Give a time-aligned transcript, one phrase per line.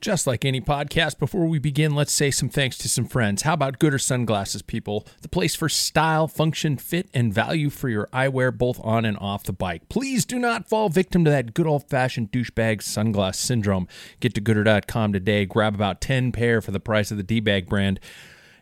[0.00, 3.42] Just like any podcast, before we begin, let's say some thanks to some friends.
[3.42, 5.04] How about Goodr Sunglasses, people?
[5.22, 9.42] The place for style, function, fit, and value for your eyewear, both on and off
[9.42, 9.88] the bike.
[9.88, 13.88] Please do not fall victim to that good old fashioned douchebag sunglass syndrome.
[14.20, 17.68] Get to goodr.com today, grab about 10 pair for the price of the D bag
[17.68, 17.98] brand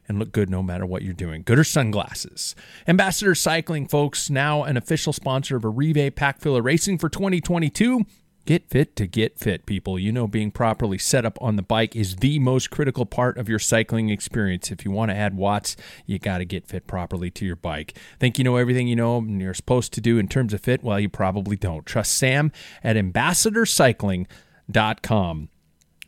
[0.09, 1.45] and look good no matter what you're doing.
[1.45, 2.55] Goodr Sunglasses.
[2.89, 8.07] Ambassador Cycling, folks, now an official sponsor of Arrive Pack Filler Racing for 2022.
[8.47, 9.99] Get fit to get fit, people.
[9.99, 13.49] You know, being properly set up on the bike is the most critical part of
[13.49, 14.71] your cycling experience.
[14.71, 17.99] If you want to add watts, you got to get fit properly to your bike.
[18.21, 20.85] Think you know everything you know and you're supposed to do in terms of fit?
[20.85, 21.85] Well, you probably don't.
[21.85, 22.53] Trust Sam
[22.85, 25.49] at ambassadorcycling.com.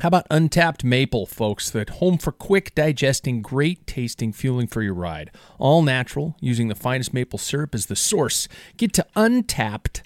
[0.01, 1.71] How about Untapped Maple, folks?
[1.71, 5.33] That home for quick digesting, great tasting fueling for your ride.
[5.59, 8.47] All natural, using the finest maple syrup as the source.
[8.77, 10.05] Get to untapped.cc.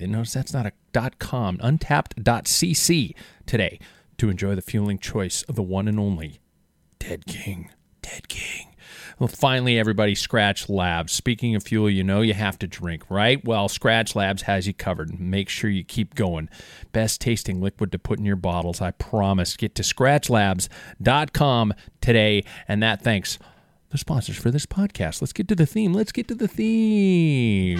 [0.00, 0.72] Then notice that's not a
[1.20, 1.60] .com.
[1.62, 3.14] Untapped.cc
[3.46, 3.78] today
[4.18, 6.40] to enjoy the fueling choice of the one and only
[6.98, 7.70] Dead King.
[8.02, 8.71] Dead King.
[9.22, 11.12] Well, finally, everybody, Skratch Labs.
[11.12, 13.40] Speaking of fuel, you know you have to drink, right?
[13.44, 15.20] Well, Skratch Labs has you covered.
[15.20, 16.48] Make sure you keep going.
[16.90, 19.56] Best tasting liquid to put in your bottles, I promise.
[19.56, 23.38] Get to skratchlabs.com today, and that thanks
[23.90, 25.22] the sponsors for this podcast.
[25.22, 25.92] Let's get to the theme.
[25.92, 27.78] Let's get to the theme.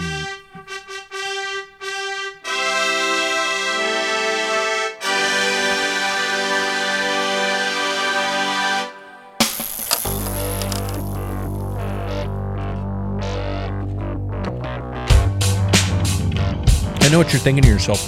[17.13, 17.99] Know what you're thinking to yourself.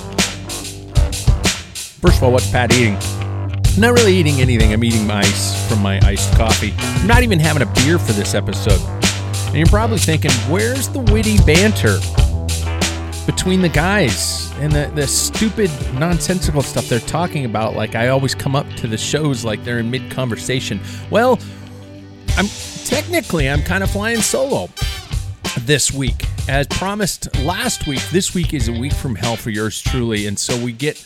[2.02, 2.98] First of all, what's Pat eating?
[2.98, 4.74] I'm not really eating anything.
[4.74, 6.74] I'm eating ice from my iced coffee.
[6.80, 8.82] I'm not even having a beer for this episode.
[9.50, 12.00] And you're probably thinking, where's the witty banter
[13.28, 17.76] between the guys and the, the stupid, nonsensical stuff they're talking about?
[17.76, 20.80] Like I always come up to the shows like they're in mid conversation.
[21.12, 21.38] Well,
[22.38, 22.48] I'm
[22.86, 24.68] technically I'm kind of flying solo
[25.60, 26.26] this week.
[26.48, 30.28] As promised last week, this week is a week from hell for yours truly.
[30.28, 31.04] And so we get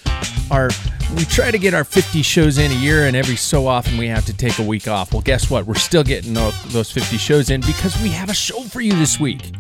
[0.52, 0.70] our,
[1.16, 4.08] we try to get our 50 shows in a year, and every so often we
[4.08, 5.14] have to take a week off.
[5.14, 5.66] Well, guess what?
[5.66, 9.18] We're still getting those 50 shows in because we have a show for you this
[9.18, 9.54] week.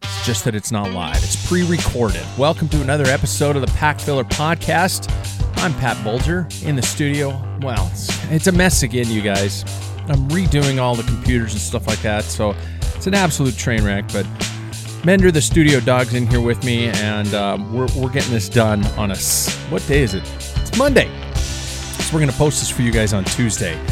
[0.00, 2.24] It's just that it's not live, it's pre recorded.
[2.38, 5.10] Welcome to another episode of the Pack Filler Podcast.
[5.56, 7.30] I'm Pat Bulger in the studio.
[7.62, 9.64] Well, it's, it's a mess again, you guys.
[10.06, 12.22] I'm redoing all the computers and stuff like that.
[12.22, 12.54] So
[12.94, 14.24] it's an absolute train wreck, but
[15.02, 18.84] Mender, the studio dog's in here with me, and uh, we're, we're getting this done
[18.98, 19.16] on a
[19.70, 20.22] what day is it?
[20.56, 23.82] It's Monday, so we're gonna post this for you guys on Tuesday.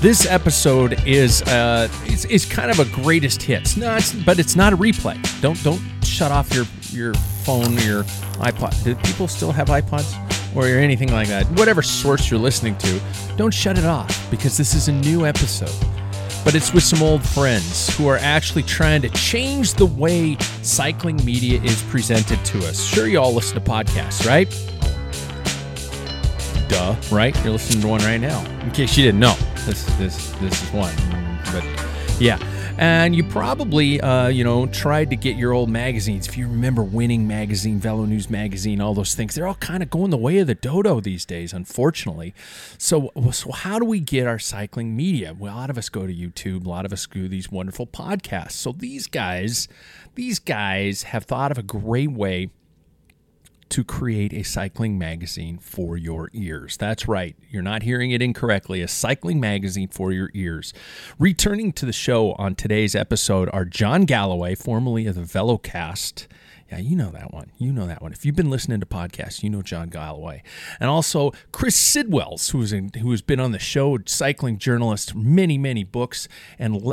[0.00, 4.56] This episode is uh, is, is kind of a greatest hits, no, it's, but it's
[4.56, 5.18] not a replay.
[5.40, 8.02] Don't don't shut off your your phone, or your
[8.42, 8.84] iPod.
[8.84, 10.24] Do people still have iPods?
[10.56, 13.00] Or anything like that, whatever source you're listening to,
[13.36, 15.70] don't shut it off because this is a new episode
[16.48, 21.22] but it's with some old friends who are actually trying to change the way cycling
[21.22, 22.82] media is presented to us.
[22.82, 24.48] Sure, you all listen to podcasts, right?
[26.70, 27.36] Duh, right?
[27.44, 28.42] You're listening to one right now.
[28.62, 29.34] In case you didn't know,
[29.66, 30.94] this this this is one.
[31.52, 31.64] But
[32.18, 32.38] yeah,
[32.78, 36.28] and you probably, uh, you know, tried to get your old magazines.
[36.28, 40.10] If you remember Winning Magazine, VeloNews Magazine, all those things, they're all kind of going
[40.10, 42.34] the way of the dodo these days, unfortunately.
[42.78, 45.34] So, so how do we get our cycling media?
[45.36, 46.66] Well, a lot of us go to YouTube.
[46.66, 48.52] A lot of us do these wonderful podcasts.
[48.52, 49.66] So these guys,
[50.14, 52.50] these guys have thought of a great way
[53.70, 56.76] to create a cycling magazine for your ears.
[56.76, 57.36] That's right.
[57.50, 58.82] You're not hearing it incorrectly.
[58.82, 60.72] A cycling magazine for your ears.
[61.18, 66.26] Returning to the show on today's episode are John Galloway, formerly of the Velocast,
[66.70, 67.50] yeah, you know that one.
[67.56, 68.12] You know that one.
[68.12, 70.42] If you've been listening to podcasts, you know John Galloway.
[70.78, 75.56] And also Chris Sidwells, who's in, who has been on the show, cycling journalist, many,
[75.56, 76.28] many books,
[76.58, 76.92] and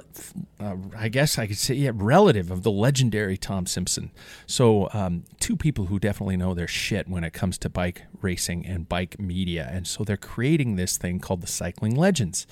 [0.62, 4.12] uh, I guess I could say, yeah, relative of the legendary Tom Simpson.
[4.48, 8.66] So, um, two people who definitely know their shit when it comes to bike racing
[8.66, 9.70] and bike media.
[9.70, 12.48] And so they're creating this thing called the Cycling Legends.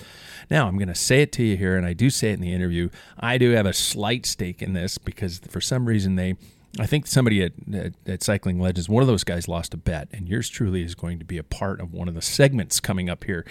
[0.49, 2.41] Now, I'm going to say it to you here, and I do say it in
[2.41, 2.89] the interview.
[3.17, 6.35] I do have a slight stake in this because for some reason they
[6.79, 10.07] I think somebody at, at, at, Cycling Legends, one of those guys lost a bet,
[10.11, 13.09] and yours truly is going to be a part of one of the segments coming
[13.09, 13.45] up here.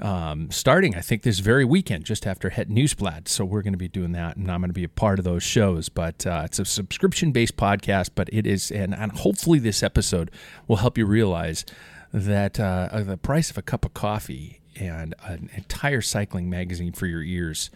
[0.00, 3.28] Um, starting, I think, this very weekend, just after Het Nieuwsblad.
[3.28, 5.24] So we're going to be doing that, and I'm going to be a part of
[5.24, 5.88] those shows.
[5.88, 10.30] But uh, it's a subscription-based podcast, but it is, and, and hopefully this episode
[10.66, 11.64] will help you realize
[12.12, 17.06] that uh, the price of a cup of coffee and an entire cycling magazine for
[17.06, 17.70] your ears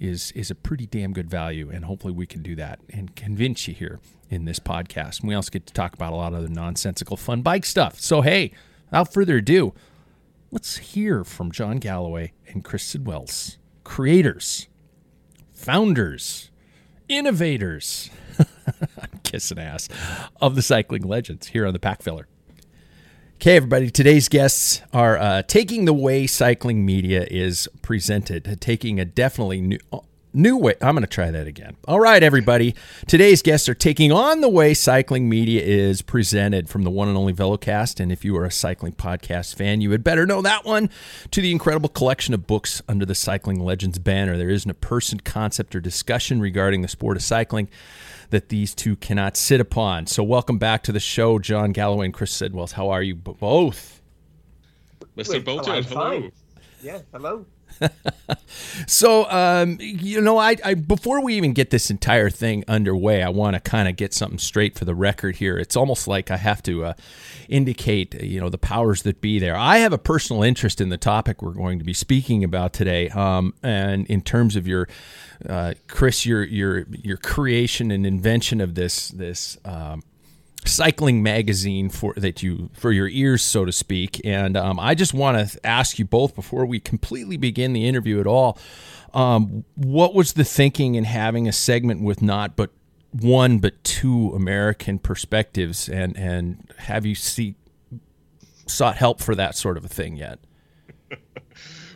[0.00, 3.66] is is a pretty damn good value, and hopefully we can do that and convince
[3.68, 4.00] you here
[4.30, 5.20] in this podcast.
[5.20, 8.00] And we also get to talk about a lot of other nonsensical fun bike stuff.
[8.00, 8.52] So hey,
[8.86, 9.74] without further ado,
[10.50, 14.68] let's hear from John Galloway and Chris Wells, creators,
[15.52, 16.50] founders,
[17.08, 18.10] innovators.
[19.02, 19.88] I'm kissing ass
[20.40, 22.28] of the cycling legends here on the Pack Filler.
[23.40, 23.88] Okay, everybody.
[23.88, 29.78] Today's guests are uh, taking the way cycling media is presented, taking a definitely new,
[30.34, 30.74] new way.
[30.82, 31.76] I'm going to try that again.
[31.86, 32.74] All right, everybody.
[33.06, 37.16] Today's guests are taking on the way cycling media is presented from the one and
[37.16, 38.00] only Velocast.
[38.00, 40.90] And if you are a cycling podcast fan, you had better know that one.
[41.30, 45.20] To the incredible collection of books under the Cycling Legends banner, there isn't a person,
[45.20, 47.68] concept, or discussion regarding the sport of cycling
[48.30, 50.06] that these two cannot sit upon.
[50.06, 52.72] So, welcome back to the show, John Galloway and Chris Sidwells.
[52.72, 54.02] How are you both?
[55.16, 55.44] Mr.
[55.44, 56.30] Bolton, hello.
[56.82, 57.46] Yeah, hello.
[58.86, 63.28] so um, you know I, I, before we even get this entire thing underway i
[63.28, 65.58] want to kind of get something straight for the record here.
[65.58, 66.94] It's almost like i have to uh,
[67.48, 69.56] indicate you know the powers that be there.
[69.56, 73.08] I have a personal interest in the topic we're going to be speaking about today
[73.10, 74.88] um, and in terms of your
[75.48, 80.02] uh, chris your your your creation and invention of this this um,
[80.64, 84.20] cycling magazine for that you for your ears, so to speak.
[84.24, 88.20] And um, I just want to ask you both before we completely begin the interview
[88.20, 88.58] at all.
[89.14, 92.70] Um, what was the thinking in having a segment with not but
[93.12, 97.54] one but two American perspectives, and and have you see
[98.66, 100.38] sought help for that sort of a thing yet?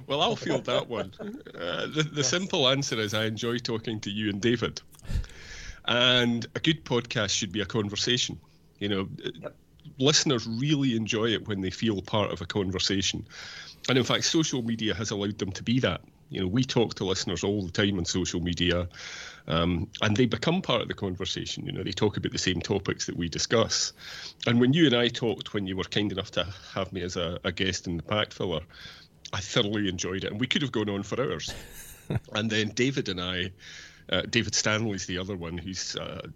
[0.06, 1.12] well, I'll field that one.
[1.20, 4.80] Uh, the, the simple answer is I enjoy talking to you and David.
[5.84, 8.38] And a good podcast should be a conversation.
[8.82, 9.08] You know,
[9.40, 9.54] yep.
[10.00, 13.24] listeners really enjoy it when they feel part of a conversation.
[13.88, 16.00] And in fact, social media has allowed them to be that.
[16.30, 18.88] You know, we talk to listeners all the time on social media,
[19.46, 21.64] um, and they become part of the conversation.
[21.64, 23.92] You know, they talk about the same topics that we discuss.
[24.48, 27.14] And when you and I talked, when you were kind enough to have me as
[27.14, 28.62] a, a guest in the Pack Filler,
[29.32, 31.54] I thoroughly enjoyed it, and we could have gone on for hours.
[32.34, 33.52] and then David and I
[34.10, 36.26] uh, David Stanley's the other one who's uh,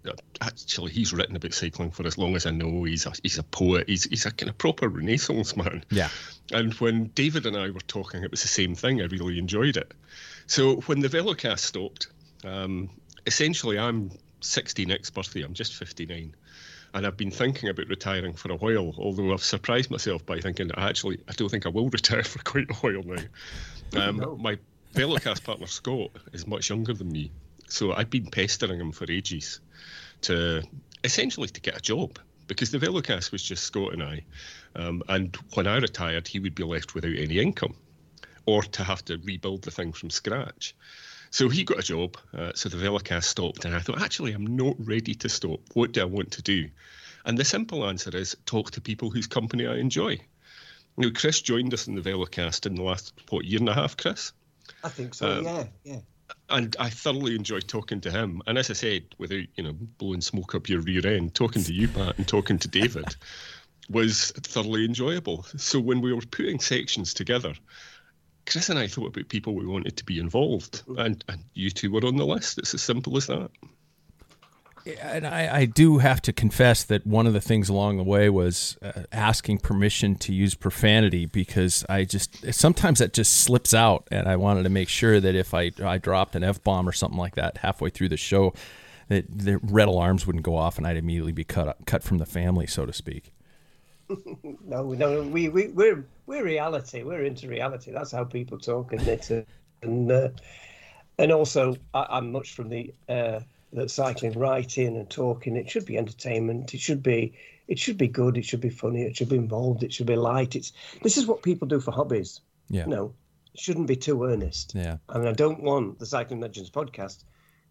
[0.41, 2.83] actually he's written about cycling for as long as I know.
[2.83, 3.87] He's a, he's a poet.
[3.87, 5.83] He's he's a kind of proper Renaissance man.
[5.89, 6.09] Yeah.
[6.51, 9.01] And when David and I were talking, it was the same thing.
[9.01, 9.93] I really enjoyed it.
[10.47, 12.07] So when the Velocast stopped,
[12.43, 12.89] um,
[13.25, 15.41] essentially I'm 60 next birthday.
[15.41, 16.33] I'm just 59
[16.93, 18.93] and I've been thinking about retiring for a while.
[18.97, 22.39] Although I've surprised myself by thinking that actually I don't think I will retire for
[22.39, 23.23] quite a while now.
[24.01, 24.57] Um, my
[24.93, 27.31] Velocast partner Scott is much younger than me,
[27.67, 29.59] so I've been pestering him for ages
[30.21, 30.63] to
[31.03, 34.23] essentially to get a job because the Velocast was just Scott and I.
[34.75, 37.75] Um, and when I retired, he would be left without any income
[38.45, 40.75] or to have to rebuild the thing from scratch.
[41.29, 42.15] So he got a job.
[42.33, 43.65] Uh, so the Velocast stopped.
[43.65, 45.59] And I thought, actually, I'm not ready to stop.
[45.73, 46.69] What do I want to do?
[47.25, 50.11] And the simple answer is talk to people whose company I enjoy.
[50.11, 50.19] You
[50.97, 53.97] know, Chris joined us in the Velocast in the last, what, year and a half,
[53.97, 54.31] Chris?
[54.83, 55.99] I think so, um, yeah, yeah
[56.49, 58.41] and I thoroughly enjoyed talking to him.
[58.47, 61.73] And as I said, without you know blowing smoke up your rear end, talking to
[61.73, 63.15] you, Pat, and talking to David
[63.89, 65.43] was thoroughly enjoyable.
[65.57, 67.53] So when we were putting sections together,
[68.45, 71.03] Chris and I thought about people we wanted to be involved, mm.
[71.03, 72.57] and, and you two were on the list.
[72.57, 73.51] It's as simple as that
[75.01, 78.29] and I, I, do have to confess that one of the things along the way
[78.29, 84.07] was uh, asking permission to use profanity because I just sometimes that just slips out,
[84.11, 86.91] and I wanted to make sure that if I I dropped an f bomb or
[86.91, 88.53] something like that halfway through the show,
[89.07, 92.25] that the red alarms wouldn't go off, and I'd immediately be cut cut from the
[92.25, 93.33] family, so to speak.
[94.65, 97.03] no, no, we we we're we're reality.
[97.03, 97.91] We're into reality.
[97.91, 99.47] That's how people talk, isn't it?
[99.83, 100.29] And uh,
[101.19, 103.41] and also, I, am much from the uh,
[103.77, 105.55] the cycling, writing and talking.
[105.55, 106.73] It should be entertainment.
[106.73, 107.33] It should be
[107.67, 108.37] it should be good.
[108.37, 109.03] It should be funny.
[109.03, 109.83] It should be involved.
[109.83, 110.55] It should be light.
[110.55, 112.41] It's this is what people do for hobbies.
[112.69, 112.83] Yeah.
[112.83, 113.13] You know,
[113.53, 114.73] it shouldn't be too earnest.
[114.75, 114.97] Yeah.
[115.09, 117.23] I mean, I don't want the Cycling Legends podcast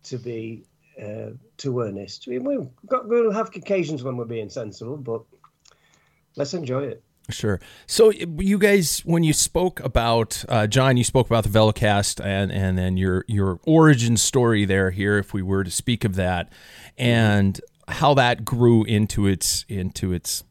[0.05, 0.65] to be
[1.03, 2.27] uh, too earnest.
[2.27, 5.23] We, we've got we'll have occasions when we're being sensible, but
[6.37, 7.03] let's enjoy it.
[7.29, 7.61] Sure.
[7.87, 12.53] So you guys, when you spoke about uh, John, you spoke about the Velocast and
[12.53, 14.91] and then your your origin story there.
[14.91, 16.53] Here, if we were to speak of that,
[16.97, 20.45] and how that grew into its into its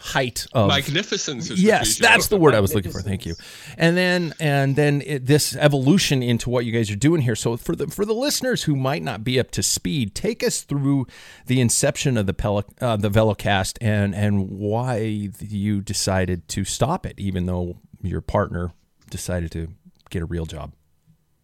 [0.00, 1.50] height of magnificence.
[1.50, 3.00] yes, the that's the word I was looking for.
[3.00, 3.34] Thank you.
[3.76, 7.36] And then and then it, this evolution into what you guys are doing here.
[7.36, 10.62] So for the for the listeners who might not be up to speed, take us
[10.62, 11.06] through
[11.46, 17.06] the inception of the Pel- uh, the Velocast and and why you decided to stop
[17.06, 18.72] it, even though your partner
[19.10, 19.68] decided to
[20.08, 20.72] get a real job.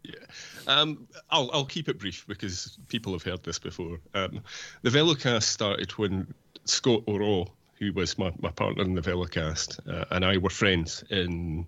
[0.03, 0.15] Yeah.
[0.67, 4.01] Um, I'll, I'll keep it brief because people have heard this before.
[4.15, 4.41] Um,
[4.83, 6.33] the Velocast started when
[6.65, 7.47] Scott Oro,
[7.79, 11.67] who was my, my partner in the Velocast, uh, and I were friends in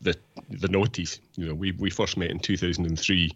[0.00, 0.16] the
[0.50, 1.18] the noughties.
[1.36, 3.34] You know, we, we first met in 2003.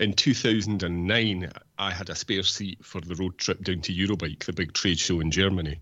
[0.00, 4.52] In 2009, I had a spare seat for the road trip down to Eurobike, the
[4.52, 5.80] big trade show in Germany.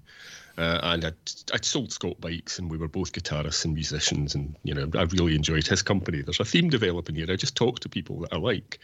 [0.59, 1.15] Uh, and I'd,
[1.53, 5.03] I'd sold Scott bikes, and we were both guitarists and musicians, and you know I
[5.03, 6.23] really enjoyed his company.
[6.23, 7.27] There's a theme developing here.
[7.31, 8.79] I just talk to people that I like,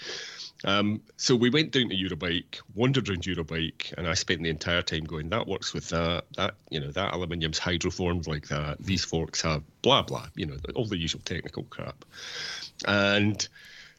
[0.64, 4.82] um, so we went down to Eurobike, wandered around Eurobike, and I spent the entire
[4.82, 9.04] time going, that works with that, that, you know, that aluminium's hydroformed like that, these
[9.04, 12.04] forks have blah, blah, you know, all the usual technical crap.
[12.86, 13.46] And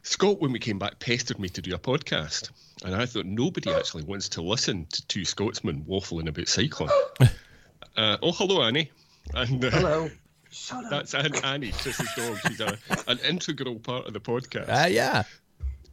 [0.02, 2.50] Scott, when we came back, pestered me to do a podcast.
[2.84, 6.90] And I thought nobody actually wants to listen to two Scotsmen waffling about cycling.
[7.96, 8.90] uh, oh, hello, Annie.
[9.34, 10.10] And, uh, hello.
[10.50, 12.38] Shut that's Annie, Chris's dog.
[12.46, 14.66] She's a, an integral part of the podcast.
[14.68, 15.22] Ah, uh, yeah.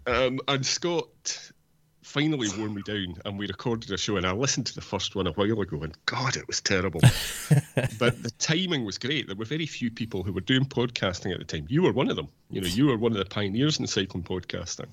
[0.06, 1.52] Um, and Scott
[2.12, 4.18] finally wore me down, and we recorded a show.
[4.18, 7.00] And I listened to the first one a while ago, and God, it was terrible.
[8.00, 9.28] but the timing was great.
[9.28, 11.66] There were very few people who were doing podcasting at the time.
[11.70, 12.28] You were one of them.
[12.50, 14.90] You know, you were one of the pioneers in cycling podcasting,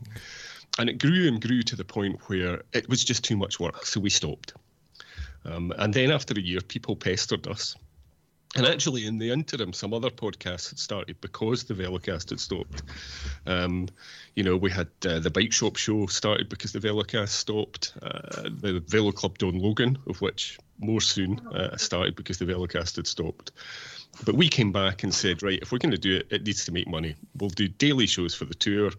[0.78, 3.84] and it grew and grew to the point where it was just too much work,
[3.84, 4.54] so we stopped.
[5.45, 7.75] Um, and then after a year, people pestered us
[8.57, 12.83] and actually, in the interim, some other podcasts had started because the Velocast had stopped.
[13.47, 13.88] Um,
[14.37, 17.92] you know, we had uh, the Bike Shop show started because the Velocast stopped.
[18.00, 22.97] Uh, the Velo Club Don Logan, of which more soon, uh, started because the Velocast
[22.97, 23.52] had stopped.
[24.25, 26.64] But we came back and said, right, if we're going to do it, it needs
[26.64, 27.16] to make money.
[27.38, 28.90] We'll do daily shows for the tour.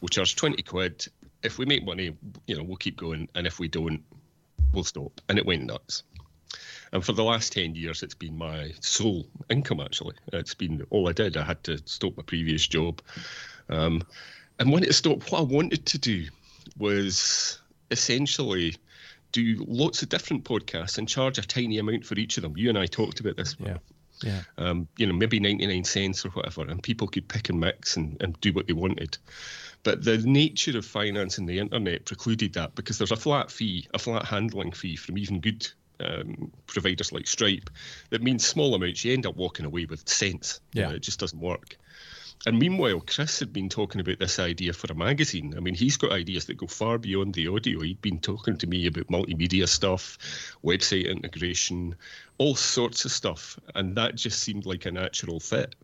[0.00, 1.06] We'll charge 20 quid.
[1.42, 3.28] If we make money, you know, we'll keep going.
[3.34, 4.02] And if we don't,
[4.74, 5.20] we'll stop.
[5.28, 6.02] And it went nuts.
[6.92, 10.14] And for the last 10 years, it's been my sole income, actually.
[10.32, 11.36] It's been all I did.
[11.36, 13.00] I had to stop my previous job.
[13.68, 14.02] Um,
[14.60, 16.26] and when it stopped, what I wanted to do
[16.78, 17.58] was
[17.90, 18.76] essentially
[19.32, 22.56] do lots of different podcasts and charge a tiny amount for each of them.
[22.56, 23.56] You and I talked about this.
[23.58, 23.78] Yeah.
[24.24, 24.42] Yeah.
[24.58, 28.20] Um, you know, maybe 99 cents or whatever, and people could pick and mix and,
[28.20, 29.18] and do what they wanted.
[29.82, 33.98] But the nature of financing the internet precluded that because there's a flat fee, a
[33.98, 35.68] flat handling fee from even good
[36.00, 37.70] um, providers like Stripe
[38.10, 40.60] that means small amounts, you end up walking away with cents.
[40.72, 40.84] Yeah.
[40.84, 41.76] You know, it just doesn't work.
[42.46, 45.54] And meanwhile, Chris had been talking about this idea for a magazine.
[45.56, 47.80] I mean, he's got ideas that go far beyond the audio.
[47.80, 50.18] He'd been talking to me about multimedia stuff,
[50.62, 51.94] website integration,
[52.36, 53.58] all sorts of stuff.
[53.74, 55.74] And that just seemed like a natural fit.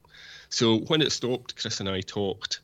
[0.51, 2.61] So when it stopped, Chris and I talked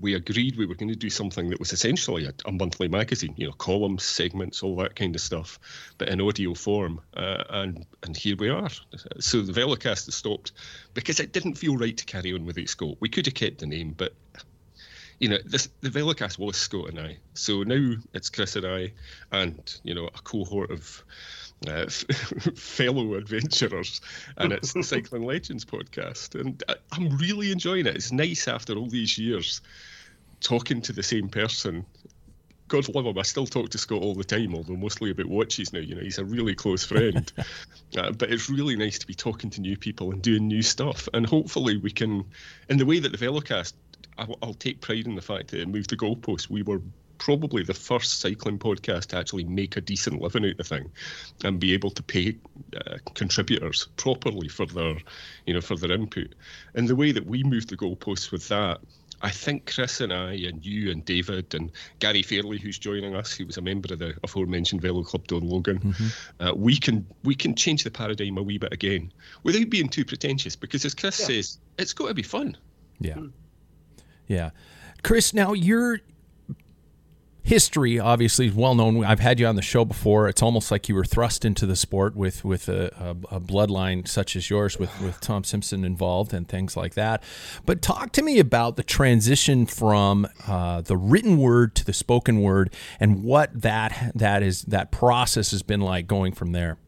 [0.00, 3.34] we agreed we were going to do something that was essentially a, a, monthly magazine,
[3.36, 5.58] you know, columns, segments, all that kind of stuff,
[5.98, 7.00] but in audio form.
[7.16, 8.68] Uh, and and here we are.
[9.18, 10.52] So the Velocast has stopped
[10.94, 12.98] because it didn't feel right to carry on with its scope.
[13.00, 14.14] We could have kept the name, but
[15.18, 17.18] you know, this the Velocast was Scott and I.
[17.34, 18.92] So now it's Chris and I,
[19.32, 21.04] and you know, a cohort of.
[21.66, 21.86] Uh,
[22.54, 24.00] fellow adventurers,
[24.36, 26.40] and it's the Cycling Legends podcast.
[26.40, 27.96] And I, I'm really enjoying it.
[27.96, 29.60] It's nice after all these years
[30.40, 31.84] talking to the same person.
[32.68, 35.72] God love him, I still talk to Scott all the time, although mostly about watches
[35.72, 35.80] now.
[35.80, 37.32] You know, he's a really close friend.
[37.96, 41.08] uh, but it's really nice to be talking to new people and doing new stuff.
[41.14, 42.24] And hopefully, we can,
[42.68, 43.72] in the way that the Velocast,
[44.18, 46.50] I'll, I'll take pride in the fact that it moved the goalpost.
[46.50, 46.82] We were
[47.18, 50.90] probably the first cycling podcast to actually make a decent living out of the thing
[51.44, 52.36] and be able to pay
[52.86, 54.96] uh, contributors properly for their
[55.46, 56.34] you know for their input
[56.74, 58.78] and the way that we moved the goalposts with that
[59.20, 63.34] I think Chris and I and you and David and Gary Fairley, who's joining us,
[63.34, 65.80] he was a member of the aforementioned Velo Club Don Logan.
[65.80, 66.06] Mm-hmm.
[66.42, 70.04] Uh, we can we can change the paradigm a wee bit again without being too
[70.04, 70.54] pretentious.
[70.54, 71.26] Because as Chris yeah.
[71.26, 72.56] says, it's got to be fun.
[73.00, 73.32] Yeah, mm.
[74.28, 74.50] yeah.
[75.02, 76.00] Chris, now you're
[77.42, 79.04] history obviously is well known.
[79.04, 80.28] I've had you on the show before.
[80.28, 84.06] It's almost like you were thrust into the sport with with a, a, a, bloodline
[84.06, 87.22] such as yours, with with Tom Simpson involved and things like that.
[87.64, 92.42] But talk to me about the transition from uh, the written word to the spoken
[92.42, 96.78] word, and what that that is that process has been like going from there.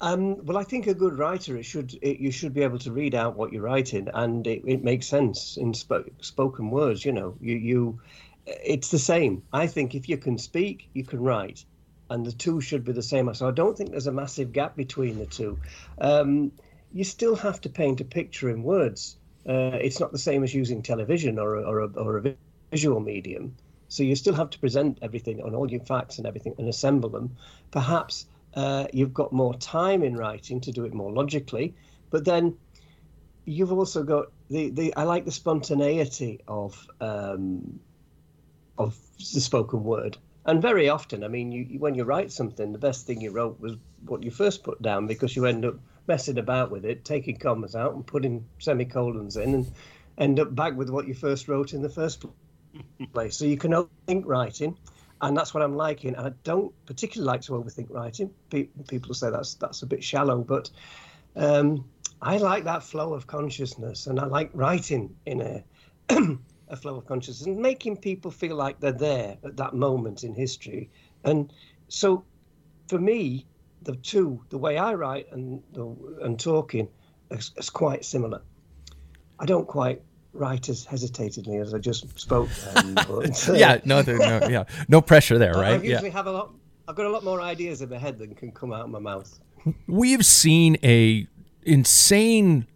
[0.00, 2.92] Um, well, I think a good writer, it should it, you should be able to
[2.92, 7.04] read out what you're writing, and it, it makes sense in sp- spoken words.
[7.04, 8.00] You know, you you
[8.46, 9.42] it's the same.
[9.52, 11.64] I think if you can speak, you can write,
[12.10, 13.32] and the two should be the same.
[13.34, 15.58] So I don't think there's a massive gap between the two.
[15.98, 16.52] Um,
[16.92, 19.16] you still have to paint a picture in words.
[19.48, 22.34] Uh, it's not the same as using television or a, or a, or a
[22.70, 23.56] visual medium.
[23.88, 27.08] So you still have to present everything on all your facts and everything and assemble
[27.08, 27.36] them.
[27.70, 31.74] Perhaps uh, you've got more time in writing to do it more logically,
[32.10, 32.56] but then
[33.44, 37.78] you've also got the, the I like the spontaneity of um,
[38.78, 40.16] of the spoken word.
[40.44, 43.58] And very often, I mean, you, when you write something, the best thing you wrote
[43.60, 45.74] was what you first put down because you end up
[46.06, 49.72] messing about with it, taking commas out and putting semicolons in, and
[50.18, 52.24] end up back with what you first wrote in the first
[53.12, 53.36] place.
[53.36, 54.76] So you can overthink writing,
[55.20, 56.14] and that's what I'm liking.
[56.16, 58.30] I don't particularly like to overthink writing.
[58.50, 60.70] People say that's that's a bit shallow, but
[61.34, 61.84] um,
[62.22, 65.64] I like that flow of consciousness, and I like writing in a
[66.68, 70.34] a flow of consciousness and making people feel like they're there at that moment in
[70.34, 70.90] history.
[71.24, 71.52] And
[71.88, 72.24] so,
[72.88, 73.46] for me,
[73.82, 75.62] the two, the way I write and
[76.22, 76.88] and talking,
[77.30, 78.42] is, is quite similar.
[79.38, 82.48] I don't quite write as hesitatedly as I just spoke.
[82.74, 84.14] Um, but, uh, yeah, no, no,
[84.48, 85.80] yeah, no pressure there, right?
[85.80, 86.14] I usually yeah.
[86.14, 86.52] have a lot.
[86.88, 89.00] I've got a lot more ideas in my head than can come out of my
[89.00, 89.40] mouth.
[89.88, 91.26] We've seen a
[91.64, 92.66] insane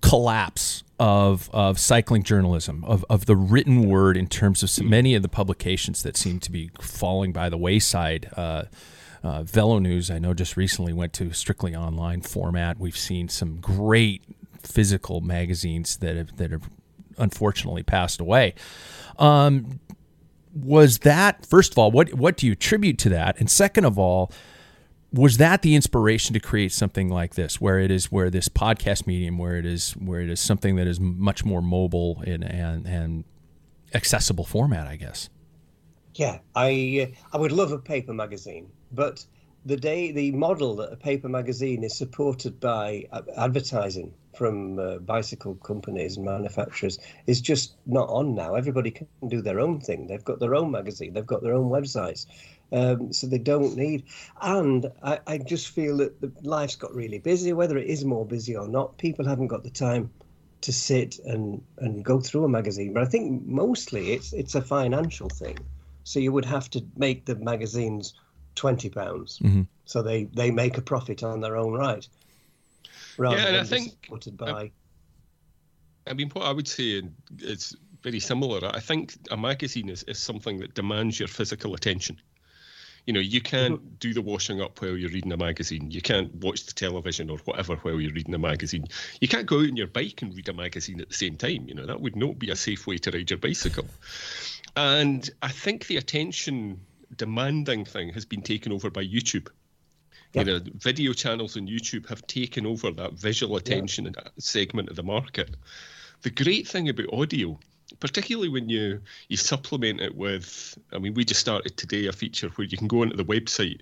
[0.00, 5.22] collapse of of cycling journalism of, of the written word in terms of many of
[5.22, 8.30] the publications that seem to be falling by the wayside.
[8.36, 8.64] Uh,
[9.24, 12.78] uh, VeloNews, I know, just recently went to strictly online format.
[12.78, 14.22] We've seen some great
[14.62, 16.68] physical magazines that have that have
[17.18, 18.54] unfortunately passed away.
[19.18, 19.80] Um,
[20.54, 23.98] was that first of all what what do you attribute to that, and second of
[23.98, 24.30] all?
[25.14, 29.06] Was that the inspiration to create something like this where it is where this podcast
[29.06, 32.86] medium where it is where it is something that is much more mobile and and,
[32.86, 33.24] and
[33.94, 35.30] accessible format i guess?
[36.14, 39.24] Yeah i i would love a paper magazine but
[39.64, 43.04] the day the model that a paper magazine is supported by
[43.36, 48.56] advertising from uh, bicycle companies and manufacturers is just not on now.
[48.56, 50.08] Everybody can do their own thing.
[50.08, 51.14] They've got their own magazine.
[51.14, 52.26] They've got their own websites
[52.72, 54.04] um, so they don't need.
[54.42, 58.24] And I, I just feel that the, life's got really busy, whether it is more
[58.24, 58.98] busy or not.
[58.98, 60.10] People haven't got the time
[60.62, 62.92] to sit and, and go through a magazine.
[62.92, 65.58] But I think mostly it's it's a financial thing.
[66.04, 68.14] So you would have to make the magazines
[68.54, 69.62] twenty pounds, mm-hmm.
[69.84, 72.06] so they they make a profit on their own right.
[73.18, 74.70] Rather yeah, and I think supported by.
[76.06, 77.02] I mean, what I would say
[77.38, 78.60] is very similar.
[78.72, 82.20] I think a magazine is, is something that demands your physical attention.
[83.06, 83.94] You know, you can't mm-hmm.
[83.98, 85.90] do the washing up while you're reading a magazine.
[85.90, 88.86] You can't watch the television or whatever while you're reading a magazine.
[89.20, 91.68] You can't go out on your bike and read a magazine at the same time.
[91.68, 93.86] You know, that would not be a safe way to ride your bicycle.
[94.76, 96.80] And I think the attention
[97.16, 99.48] demanding thing has been taken over by YouTube.
[100.32, 100.46] Yep.
[100.46, 104.32] You know, video channels on YouTube have taken over that visual attention yep.
[104.38, 105.54] segment of the market.
[106.22, 107.58] The great thing about audio
[108.00, 112.48] particularly when you you supplement it with i mean we just started today a feature
[112.50, 113.80] where you can go onto the website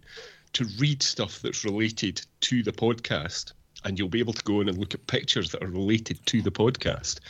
[0.52, 3.52] to read stuff that's related to the podcast
[3.84, 6.42] and you'll be able to go in and look at pictures that are related to
[6.42, 7.20] the podcast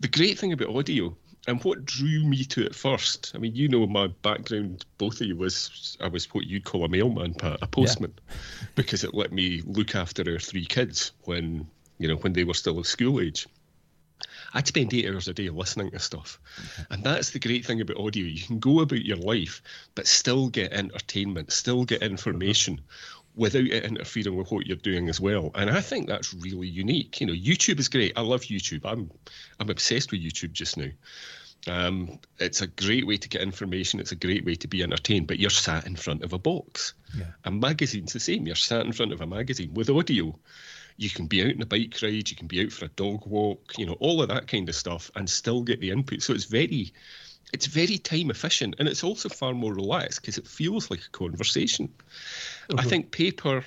[0.00, 1.14] the great thing about audio
[1.46, 5.26] and what drew me to it first i mean you know my background both of
[5.26, 8.34] you was i was what you'd call a mailman pat a postman yeah.
[8.74, 11.66] because it let me look after our three kids when
[11.98, 13.46] you know when they were still of school age
[14.54, 16.38] I'd spend eight hours a day listening to stuff.
[16.90, 18.24] And that's the great thing about audio.
[18.24, 19.60] You can go about your life,
[19.94, 22.80] but still get entertainment, still get information
[23.34, 25.50] without it interfering with what you're doing as well.
[25.56, 27.20] And I think that's really unique.
[27.20, 28.12] You know, YouTube is great.
[28.16, 28.82] I love YouTube.
[28.84, 29.10] I'm
[29.58, 30.90] I'm obsessed with YouTube just now.
[31.66, 33.98] Um, it's a great way to get information.
[33.98, 36.94] It's a great way to be entertained, but you're sat in front of a box.
[37.16, 37.24] Yeah.
[37.44, 38.46] A magazine's the same.
[38.46, 40.38] You're sat in front of a magazine with audio
[40.96, 43.26] you can be out in a bike ride, you can be out for a dog
[43.26, 46.22] walk, you know, all of that kind of stuff, and still get the input.
[46.22, 46.92] So it's very,
[47.52, 51.10] it's very time efficient, and it's also far more relaxed because it feels like a
[51.10, 51.88] conversation.
[52.68, 52.80] Mm-hmm.
[52.80, 53.64] I think paper.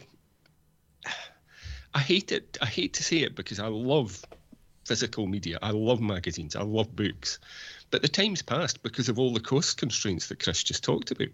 [1.94, 2.58] I hate it.
[2.62, 4.24] I hate to say it because I love
[4.86, 5.58] physical media.
[5.62, 6.56] I love magazines.
[6.56, 7.40] I love books.
[7.92, 11.30] But the time's passed because of all the cost constraints that Chris just talked about.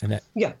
[0.00, 0.52] And that- yeah,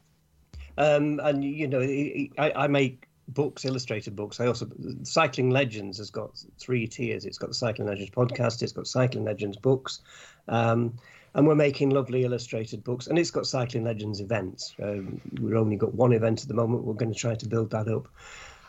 [0.78, 4.40] um, and you know, I, I make books, illustrated books.
[4.40, 4.68] I also
[5.02, 7.24] Cycling Legends has got three tiers.
[7.24, 8.62] It's got the Cycling Legends podcast.
[8.62, 10.00] It's got Cycling Legends books,
[10.48, 10.94] um,
[11.34, 13.06] and we're making lovely illustrated books.
[13.06, 14.74] And it's got Cycling Legends events.
[14.82, 16.84] Um, we've only got one event at the moment.
[16.84, 18.08] We're going to try to build that up.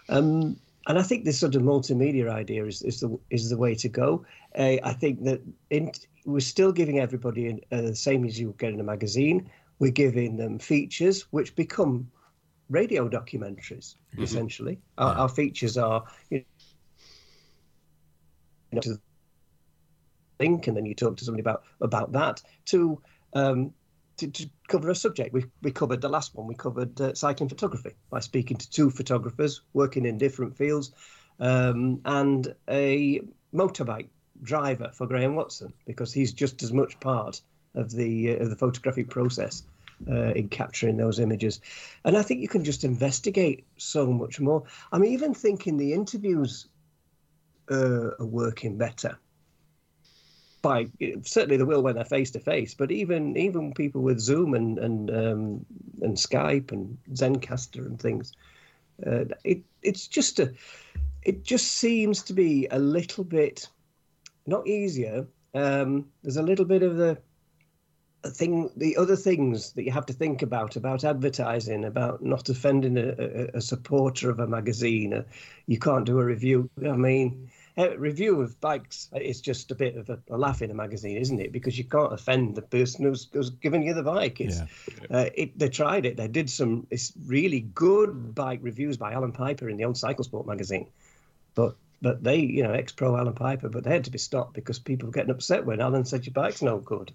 [0.10, 3.76] Um, and I think this sort of multimedia idea is, is the is the way
[3.76, 4.26] to go.
[4.58, 5.92] Uh, I think that in,
[6.26, 9.50] we're still giving everybody uh, the same as you get in a magazine.
[9.80, 12.10] We're giving them features which become
[12.70, 14.24] radio documentaries, mm-hmm.
[14.24, 14.80] essentially.
[14.98, 16.46] Our, our, features are, you
[18.72, 19.00] know, to
[20.40, 23.02] link, and then you talk to somebody about about that to
[23.34, 23.74] um,
[24.18, 25.34] to, to, cover a subject.
[25.34, 26.48] We we covered the last one.
[26.48, 30.92] We covered uh, cycling photography by speaking to two photographers working in different fields,
[31.40, 33.22] um, and a
[33.54, 34.10] motorbike
[34.42, 37.42] driver for Graham Watson because he's just as much part
[37.76, 39.64] of the uh, of the photographic process
[40.08, 41.62] uh, in capturing those images.
[42.06, 44.64] And I think you can just investigate so much more.
[44.92, 46.68] I'm even thinking the interviews
[47.70, 49.18] uh, are working better.
[50.62, 50.88] By
[51.22, 54.78] certainly they will when they're face to face, but even even people with Zoom and
[54.78, 55.66] and um,
[56.02, 58.34] and Skype and Zencastr and things,
[59.08, 60.54] uh, it it's just a
[61.22, 63.70] it just seems to be a little bit
[64.48, 65.26] not easier.
[65.54, 67.18] Um, there's a little bit of the
[68.28, 72.98] thing the other things that you have to think about about advertising about not offending
[72.98, 75.24] a, a, a supporter of a magazine uh,
[75.68, 76.70] you can't do a review.
[76.84, 80.70] I mean a review of bikes is just a bit of a, a, laugh in
[80.70, 81.54] a magazine isn't it?
[81.54, 84.42] Because you can't offend the person who's, who's giving you the bike.
[84.42, 85.18] It's, yeah.
[85.18, 86.18] uh, it, they tried it.
[86.18, 90.26] They did some it's really good bike reviews by alan piper in the old cycle
[90.26, 90.90] sport magazine.
[91.56, 94.80] But but they, you know, ex-pro Alan Piper, but they had to be stopped because
[94.80, 97.12] people were getting upset when Alan said your bike's no good.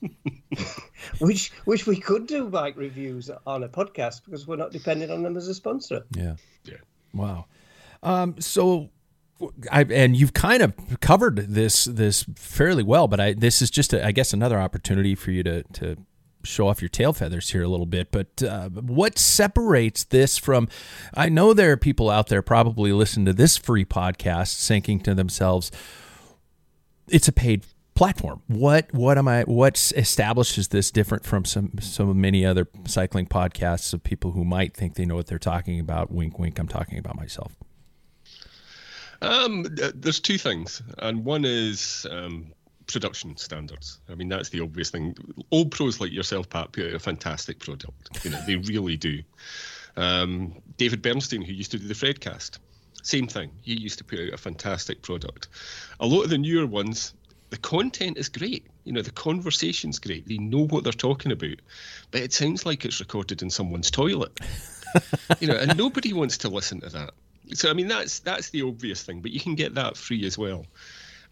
[1.18, 5.22] which which we could do bike reviews on a podcast because we're not dependent on
[5.22, 6.04] them as a sponsor.
[6.14, 6.36] Yeah.
[6.64, 6.76] Yeah.
[7.12, 7.46] Wow.
[8.02, 8.90] Um, so
[9.70, 13.92] I, and you've kind of covered this this fairly well, but I this is just
[13.92, 15.96] a, I guess another opportunity for you to to
[16.44, 18.10] show off your tail feathers here a little bit.
[18.10, 20.68] But uh, what separates this from?
[21.14, 25.14] I know there are people out there probably listen to this free podcast, thinking to
[25.14, 25.70] themselves,
[27.08, 27.64] "It's a paid
[27.98, 28.40] platform.
[28.46, 29.42] What what am I?
[29.42, 34.72] What establishes this different from some some many other cycling podcasts of people who might
[34.72, 36.12] think they know what they're talking about?
[36.12, 36.60] Wink, wink.
[36.60, 37.56] I'm talking about myself.
[39.20, 42.52] Um, there's two things, and one is um,
[42.86, 43.98] production standards.
[44.08, 45.16] I mean, that's the obvious thing.
[45.50, 48.24] Old pros like yourself, Pat, put out a fantastic product.
[48.24, 49.22] You know, they really do.
[49.96, 52.58] Um, David Bernstein, who used to do the Fredcast,
[53.02, 53.50] same thing.
[53.62, 55.48] He used to put out a fantastic product.
[55.98, 57.14] A lot of the newer ones,
[57.50, 58.66] the content is great.
[58.84, 60.26] You know, the conversation's great.
[60.26, 61.56] They know what they're talking about,
[62.10, 64.38] but it sounds like it's recorded in someone's toilet.
[65.40, 67.10] you know, and nobody wants to listen to that.
[67.54, 70.36] So I mean, that's that's the obvious thing, but you can get that free as
[70.36, 70.66] well.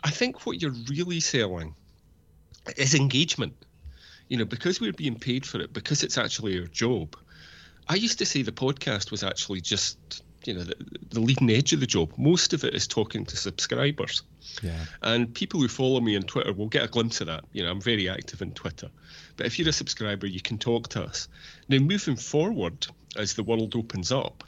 [0.04, 1.74] I think what you're really selling
[2.76, 3.54] is engagement.
[4.28, 7.16] You know, because we're being paid for it, because it's actually our job.
[7.88, 10.76] I used to say the podcast was actually just you know the,
[11.10, 12.12] the leading edge of the job.
[12.16, 14.22] Most of it is talking to subscribers.
[14.62, 14.84] Yeah.
[15.02, 17.44] And people who follow me on Twitter will get a glimpse of that.
[17.52, 18.88] You know, I'm very active on Twitter.
[19.36, 21.28] But if you're a subscriber, you can talk to us.
[21.68, 24.44] Now, moving forward, as the world opens up,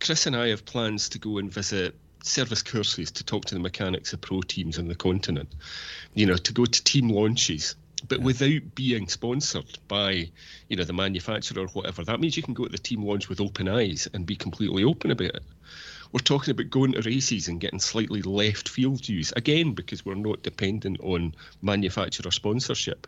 [0.00, 3.60] Chris and I have plans to go and visit service courses to talk to the
[3.60, 5.54] mechanics of pro teams on the continent.
[6.14, 7.74] You know, to go to team launches
[8.08, 8.24] but yeah.
[8.24, 10.30] without being sponsored by
[10.68, 13.28] you know the manufacturer or whatever that means you can go to the team launch
[13.28, 15.44] with open eyes and be completely open about it.
[16.12, 20.14] We're talking about going to races and getting slightly left field views again because we're
[20.14, 23.06] not dependent on manufacturer sponsorship.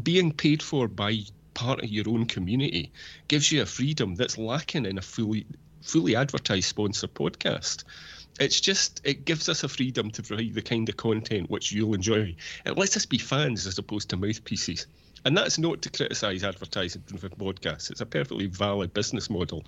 [0.00, 2.92] Being paid for by part of your own community
[3.26, 5.44] gives you a freedom that's lacking in a fully
[5.82, 7.84] fully advertised sponsor podcast
[8.40, 11.94] it's just it gives us a freedom to provide the kind of content which you'll
[11.94, 12.34] enjoy.
[12.64, 14.86] It lets us be fans as opposed to mouthpieces.
[15.26, 17.90] And that's not to criticise advertising for podcasts.
[17.90, 19.64] It's a perfectly valid business model.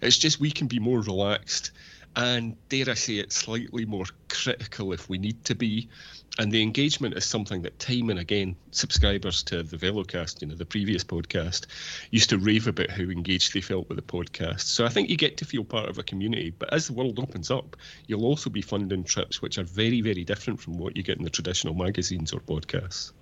[0.00, 1.72] It's just we can be more relaxed
[2.16, 5.88] and, dare I say it, slightly more critical if we need to be.
[6.36, 10.56] And the engagement is something that time and again, subscribers to the Velocast, you know,
[10.56, 11.66] the previous podcast,
[12.10, 14.62] used to rave about how engaged they felt with the podcast.
[14.62, 16.50] So I think you get to feel part of a community.
[16.50, 17.76] But as the world opens up,
[18.08, 21.24] you'll also be funding trips which are very, very different from what you get in
[21.24, 23.12] the traditional magazines or podcasts.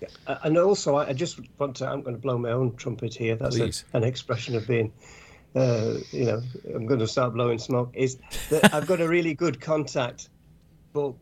[0.00, 0.38] Yeah.
[0.44, 3.34] And also, I just want to, I'm going to blow my own trumpet here.
[3.34, 4.92] That's a, an expression of being,
[5.54, 6.42] uh, you know,
[6.74, 7.90] I'm going to start blowing smoke.
[7.94, 8.18] Is
[8.50, 10.28] that I've got a really good contact,
[10.92, 11.14] but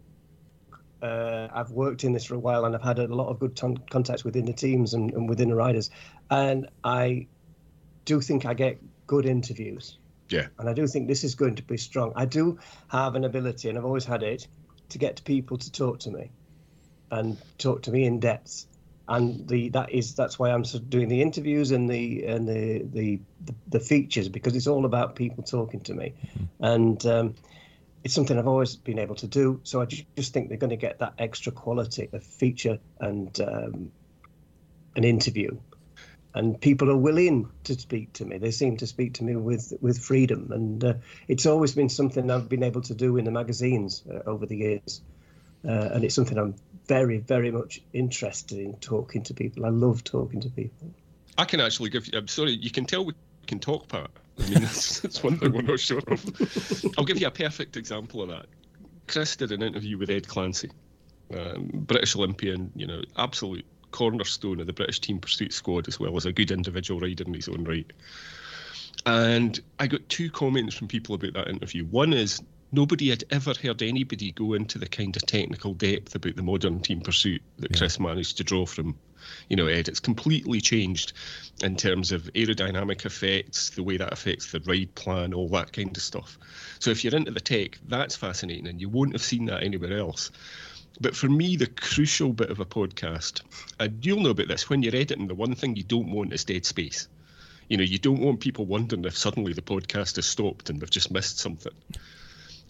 [1.02, 3.56] uh, I've worked in this for a while and I've had a lot of good
[3.56, 5.90] ton- contacts within the teams and, and within the riders.
[6.30, 7.26] And I
[8.04, 9.98] do think I get good interviews.
[10.28, 10.48] Yeah.
[10.58, 12.12] And I do think this is going to be strong.
[12.14, 14.46] I do have an ability, and I've always had it,
[14.90, 16.30] to get people to talk to me
[17.10, 18.66] and talk to me in depth.
[19.08, 23.20] And the that is that's why I'm doing the interviews and the and the the
[23.66, 26.44] the, features because it's all about people talking to me, mm-hmm.
[26.62, 27.34] and um,
[28.04, 29.60] it's something I've always been able to do.
[29.64, 33.92] So I just think they're going to get that extra quality of feature and um,
[34.94, 35.58] an interview,
[36.34, 38.36] and people are willing to speak to me.
[38.36, 40.94] They seem to speak to me with with freedom, and uh,
[41.28, 44.56] it's always been something I've been able to do in the magazines uh, over the
[44.56, 45.00] years,
[45.66, 46.56] uh, and it's something I'm
[46.88, 49.66] very, very much interested in talking to people.
[49.66, 50.90] I love talking to people.
[51.36, 53.12] I can actually give you, I'm sorry, you can tell we
[53.46, 54.10] can talk, Pat.
[54.38, 56.84] I mean, that's, that's one thing we're not sure of.
[56.96, 58.46] I'll give you a perfect example of that.
[59.06, 60.70] Chris did an interview with Ed Clancy,
[61.34, 66.16] um, British Olympian, you know, absolute cornerstone of the British team pursuit squad, as well
[66.16, 67.90] as a good individual rider in his own right.
[69.06, 71.84] And I got two comments from people about that interview.
[71.84, 76.36] One is nobody had ever heard anybody go into the kind of technical depth about
[76.36, 77.78] the modern team pursuit that yeah.
[77.78, 78.96] Chris managed to draw from,
[79.48, 79.88] you know, Ed.
[79.88, 81.12] It's completely changed
[81.62, 85.96] in terms of aerodynamic effects, the way that affects the ride plan, all that kind
[85.96, 86.38] of stuff.
[86.78, 89.98] So if you're into the tech, that's fascinating, and you won't have seen that anywhere
[89.98, 90.30] else.
[91.00, 93.42] But for me, the crucial bit of a podcast,
[93.78, 96.44] and you'll know about this, when you're editing, the one thing you don't want is
[96.44, 97.08] dead space.
[97.68, 100.90] You know, you don't want people wondering if suddenly the podcast has stopped and they've
[100.90, 101.72] just missed something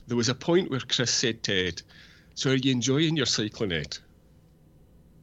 [0.09, 1.83] there was a point where Chris said to Ed,
[2.35, 3.99] So are you enjoying your cycling, Ed?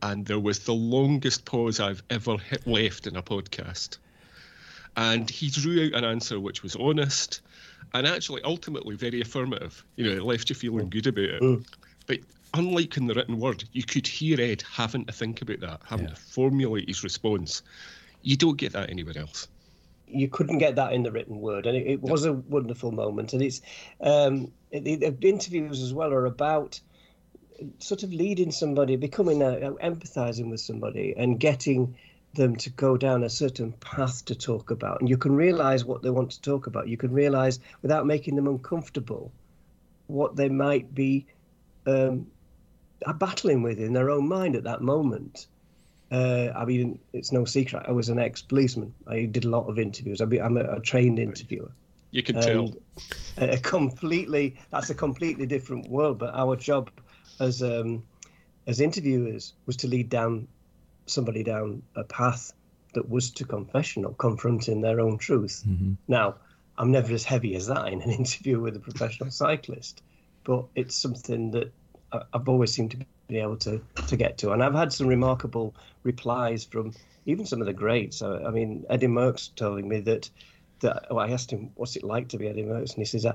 [0.04, 3.98] And there was the longest pause I've ever hit left in a podcast.
[4.96, 7.42] And he drew out an answer which was honest
[7.94, 9.84] and actually ultimately very affirmative.
[9.96, 11.42] You know, it left you feeling good about it.
[11.42, 11.66] Mm.
[12.06, 12.20] But
[12.54, 16.08] unlike in the written word, you could hear Ed having to think about that, having
[16.08, 16.14] yeah.
[16.14, 17.64] to formulate his response.
[18.22, 19.48] You don't get that anywhere else
[20.08, 23.34] you couldn't get that in the written word, and it, it was a wonderful moment.
[23.34, 23.62] And it's
[24.02, 26.80] um, the, the, interviews as well are about
[27.80, 31.96] sort of leading somebody, becoming a, empathizing with somebody, and getting
[32.34, 35.00] them to go down a certain path to talk about.
[35.00, 36.88] And you can realize what they want to talk about.
[36.88, 39.32] You can realize without making them uncomfortable
[40.08, 41.26] what they might be
[41.88, 42.28] um,
[43.18, 45.48] battling with in their own mind at that moment.
[46.16, 47.84] Uh, I mean, it's no secret.
[47.88, 48.94] I was an ex-policeman.
[49.06, 50.22] I did a lot of interviews.
[50.22, 51.72] I am a, a, trained interviewer.
[52.12, 52.74] You can tell.
[53.38, 54.56] A completely.
[54.72, 56.18] That's a completely different world.
[56.18, 56.90] But our job
[57.42, 58.04] as um,
[58.66, 60.48] as interviewers was to lead down
[61.06, 62.54] somebody down a path
[62.94, 65.64] that was to confession or confronting their own truth.
[65.68, 65.96] Mm-hmm.
[66.08, 66.36] Now,
[66.78, 70.02] I'm never as heavy as that in an interview with a professional cyclist,
[70.46, 71.74] but it's something that
[72.34, 74.52] I've always seemed to be able to to get to.
[74.52, 76.94] And I've had some remarkable replies from
[77.26, 78.22] even some of the greats.
[78.22, 80.30] I, I mean, Eddie Merckx telling me that
[80.80, 83.26] that well, I asked him what's it like to be Eddie Merckx, and he says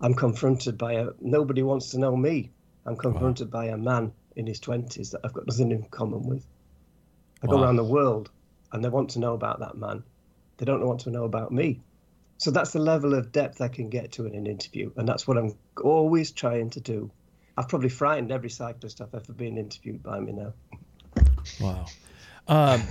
[0.00, 2.50] I'm confronted by a nobody wants to know me.
[2.86, 3.60] I'm confronted wow.
[3.60, 6.46] by a man in his twenties that I've got nothing in common with.
[7.42, 7.56] I wow.
[7.56, 8.30] go around the world
[8.72, 10.02] and they want to know about that man.
[10.58, 11.80] They don't want to know about me.
[12.38, 15.28] So that's the level of depth I can get to in an interview, and that's
[15.28, 17.10] what I'm always trying to do.
[17.60, 20.54] I've probably frightened every cyclist I've ever been interviewed by me now.
[21.60, 21.84] Wow.
[22.48, 22.82] Um,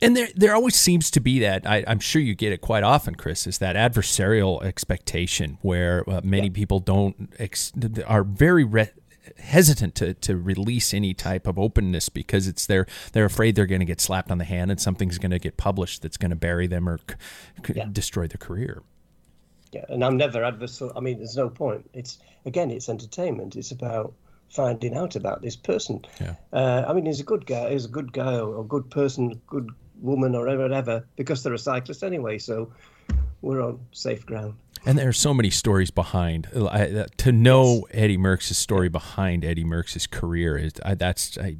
[0.00, 1.66] and there, there always seems to be that.
[1.66, 3.44] I, am sure you get it quite often, Chris.
[3.48, 6.52] Is that adversarial expectation where uh, many yeah.
[6.52, 7.72] people don't ex-
[8.06, 8.92] are very re-
[9.38, 13.80] hesitant to, to release any type of openness because it's they're they're afraid they're going
[13.80, 16.36] to get slapped on the hand and something's going to get published that's going to
[16.36, 17.00] bury them or
[17.66, 17.88] c- yeah.
[17.90, 18.84] destroy their career.
[19.74, 20.92] Yeah, and I'm never adversarial.
[20.96, 21.90] I mean, there's no point.
[21.92, 23.56] It's again, it's entertainment.
[23.56, 24.14] It's about
[24.48, 26.04] finding out about this person.
[26.20, 26.34] Yeah.
[26.52, 27.70] Uh, I mean, he's a good guy.
[27.70, 29.68] He's a good guy or a good person, good
[30.00, 32.38] woman or whatever, because they're a cyclist anyway.
[32.38, 32.72] So
[33.42, 34.54] we're on safe ground.
[34.86, 36.46] And there are so many stories behind.
[36.54, 41.56] Uh, to know Eddie Merckx's story behind Eddie Merckx's career is that's I,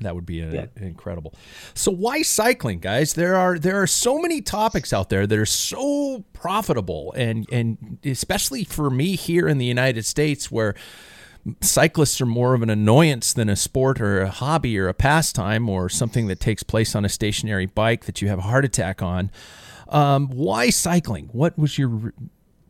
[0.00, 0.66] that would be a, yeah.
[0.76, 1.34] incredible.
[1.74, 3.14] So why cycling, guys?
[3.14, 7.98] There are there are so many topics out there that are so profitable, and and
[8.04, 10.74] especially for me here in the United States, where
[11.60, 15.68] cyclists are more of an annoyance than a sport or a hobby or a pastime
[15.68, 19.02] or something that takes place on a stationary bike that you have a heart attack
[19.02, 19.30] on.
[19.88, 21.28] Um, why cycling?
[21.32, 22.12] What was your re-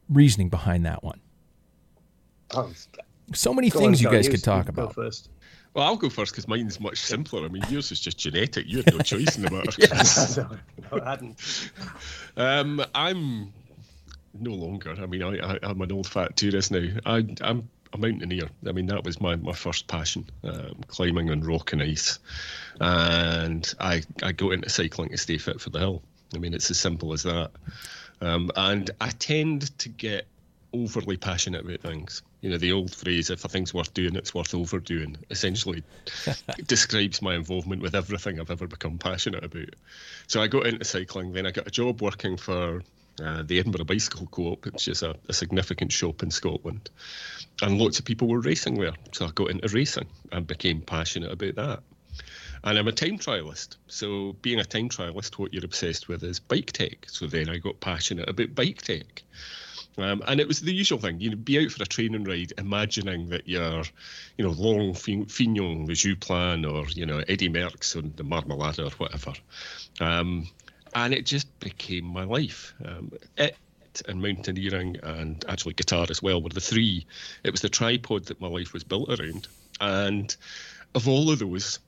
[0.09, 1.21] reasoning behind that one?
[2.53, 2.73] Oh,
[3.33, 4.95] so many things on, you guys could talk about.
[4.95, 5.29] First.
[5.75, 7.45] Well, I'll go first because mine's much simpler.
[7.45, 8.67] I mean, yours is just genetic.
[8.67, 9.71] You had no choice in the matter.
[9.79, 10.37] yes.
[10.37, 10.49] no,
[11.01, 11.71] I hadn't.
[12.37, 13.53] Um, I'm
[14.39, 14.97] no longer.
[15.01, 16.89] I mean, I, am an old fat tourist now.
[17.07, 18.49] I, am a mountaineer.
[18.67, 22.19] I mean, that was my, my first passion, um, climbing on rock and ice.
[22.81, 26.03] And I, I got into cycling to stay fit for the hill.
[26.35, 27.51] I mean, it's as simple as that.
[28.21, 30.27] Um, and I tend to get
[30.73, 32.23] overly passionate about things.
[32.41, 35.83] You know, the old phrase, if a thing's worth doing, it's worth overdoing, essentially
[36.67, 39.75] describes my involvement with everything I've ever become passionate about.
[40.27, 42.83] So I got into cycling, then I got a job working for
[43.23, 46.89] uh, the Edinburgh Bicycle Co-op, which is a, a, significant shop in Scotland.
[47.61, 48.95] And lots of people were racing there.
[49.13, 51.81] So I got into racing and became passionate about that.
[52.63, 53.77] And I'm a time trialist.
[53.89, 57.07] So being a time trialist, what you're obsessed with is bike tech.
[57.09, 59.23] So then I got passionate about bike tech.
[59.99, 61.21] Um, and it was the usual thing.
[61.21, 63.83] You'd be out for a training ride, imagining that you're,
[64.39, 68.87] you know, Laurent Fignon, the Joux Plane, or you know Eddy Merckx on the Marmolada
[68.87, 69.33] or whatever.
[70.01, 70.49] Um,
[70.95, 72.75] and it just became my life.
[72.85, 73.57] Um, it
[74.07, 77.07] and mountaineering and actually guitar as well were the three.
[77.43, 79.49] It was the tripod that my life was built around.
[79.81, 80.35] And
[80.95, 81.81] of all of those,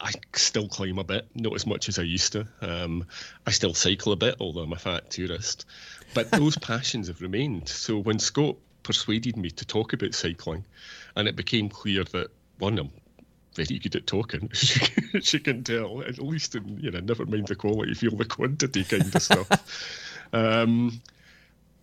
[0.00, 2.46] I still climb a bit, not as much as I used to.
[2.62, 3.06] Um,
[3.46, 5.66] I still cycle a bit, although I'm a fat tourist.
[6.14, 7.68] But those passions have remained.
[7.68, 10.64] So when Scott persuaded me to talk about cycling,
[11.16, 12.90] and it became clear that one, I'm
[13.54, 14.48] very good at talking,
[15.14, 18.24] as you can tell, at least in, you know, never mind the quality, feel the
[18.24, 19.48] quantity kind of stuff.
[20.32, 21.00] um,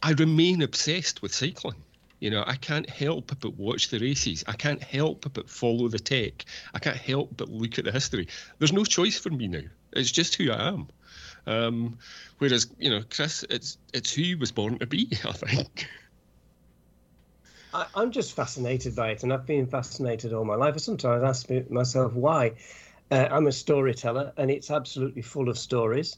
[0.01, 1.83] I remain obsessed with cycling.
[2.19, 4.43] You know, I can't help but watch the races.
[4.47, 6.45] I can't help but follow the tech.
[6.73, 8.27] I can't help but look at the history.
[8.57, 9.61] There's no choice for me now.
[9.93, 10.87] It's just who I am.
[11.45, 11.97] Um,
[12.39, 15.09] whereas, you know, Chris, it's it's who he was born to be.
[15.25, 15.87] I think.
[17.73, 20.73] I, am just fascinated by it, and I've been fascinated all my life.
[20.75, 22.53] I sometimes ask myself why.
[23.11, 26.17] Uh, I'm a storyteller, and it's absolutely full of stories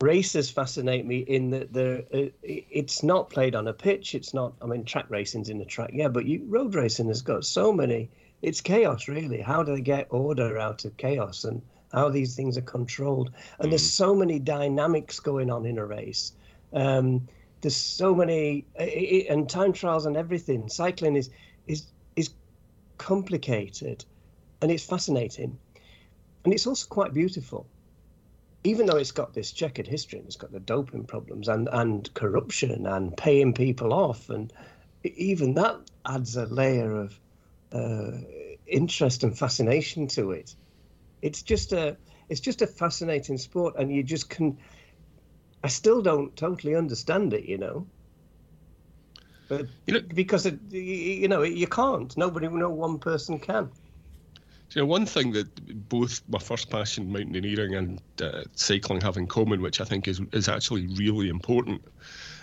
[0.00, 4.14] races fascinate me in that the uh, it's not played on a pitch.
[4.14, 4.54] It's not.
[4.62, 7.72] I mean, track racing's in the track, yeah, but you, road racing has got so
[7.72, 8.10] many.
[8.40, 9.40] It's chaos, really.
[9.40, 11.60] How do they get order out of chaos and
[11.92, 13.32] how these things are controlled?
[13.58, 13.70] And mm.
[13.70, 16.32] there's so many dynamics going on in a race.
[16.72, 17.26] Um,
[17.60, 20.68] there's so many it, and time trials and everything.
[20.68, 21.30] Cycling is
[21.66, 22.30] is is
[22.98, 24.04] complicated,
[24.62, 25.58] and it's fascinating,
[26.44, 27.66] and it's also quite beautiful
[28.64, 32.12] even though it's got this checkered history and it's got the doping problems and, and
[32.14, 34.52] corruption and paying people off, and
[35.04, 37.20] even that adds a layer of
[37.72, 38.12] uh,
[38.66, 40.54] interest and fascination to it.
[41.22, 41.96] It's just a
[42.28, 44.58] it's just a fascinating sport, and you just can.
[45.62, 47.88] I still don't totally understand it, you know.
[49.48, 52.14] But you know, because it, you know you can't.
[52.16, 53.70] Nobody, no one person can.
[54.74, 59.26] You know, one thing that both my first passion, mountaineering and uh, cycling, have in
[59.26, 61.82] common, which I think is is actually really important,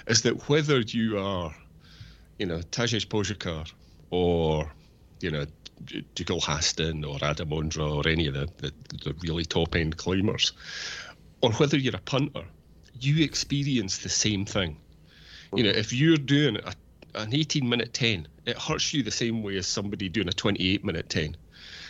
[0.08, 1.56] is that whether you are,
[2.40, 3.72] you know, Tadej Pogacar
[4.10, 4.72] or,
[5.22, 5.46] you know,
[6.16, 8.72] Dougal Haston or Adam Ondra or any of the, the,
[9.04, 10.54] the really top end climbers,
[11.42, 12.46] or whether you're a punter,
[13.00, 14.78] you experience the same thing.
[15.54, 16.74] You know, if you're doing a,
[17.14, 20.84] an 18 minute 10, it hurts you the same way as somebody doing a 28
[20.84, 21.38] minute 10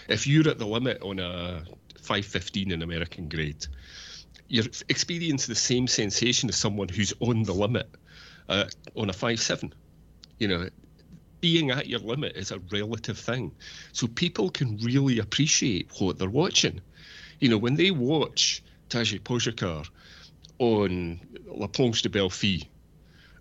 [0.07, 1.63] if you're at the limit on a
[1.97, 3.65] 515 in American grade,
[4.47, 7.89] you're experiencing the same sensation as someone who's on the limit
[8.49, 8.65] uh,
[8.95, 9.71] on a 5-7.
[10.39, 10.69] You know,
[11.41, 13.51] being at your limit is a relative thing.
[13.91, 16.81] So people can really appreciate what they're watching.
[17.39, 19.87] You know, when they watch Tadej Pogacar
[20.59, 22.65] on La Planche des Belles Filles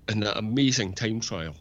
[0.09, 1.55] in that amazing time trial,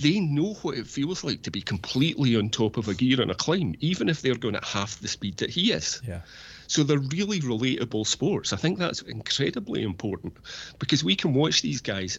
[0.00, 3.30] they know what it feels like to be completely on top of a gear on
[3.30, 6.00] a climb, even if they're going at half the speed that he is.
[6.06, 6.20] Yeah.
[6.68, 8.52] So they're really relatable sports.
[8.52, 10.36] I think that's incredibly important
[10.78, 12.18] because we can watch these guys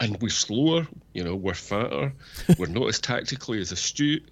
[0.00, 2.12] and we're slower, you know, we're fatter,
[2.58, 4.28] we're not as tactically as astute,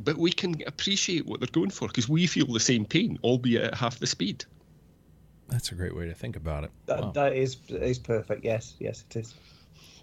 [0.00, 3.64] but we can appreciate what they're going for because we feel the same pain, albeit
[3.64, 4.44] at half the speed.
[5.48, 6.70] That's a great way to think about it.
[6.86, 7.10] That, wow.
[7.10, 8.42] that is is perfect.
[8.42, 9.34] Yes, yes, it is.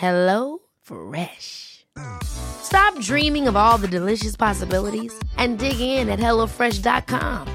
[0.00, 1.84] Hello Fresh.
[2.22, 7.46] Stop dreaming of all the delicious possibilities and dig in at HelloFresh.com.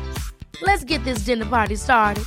[0.61, 2.23] Let's get this dinner party started.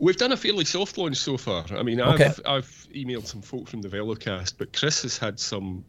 [0.00, 1.64] We've done a fairly soft launch so far.
[1.70, 2.24] I mean, Okay.
[2.24, 5.84] I've, I've emailed some folk from the Velocast, but Chris has had some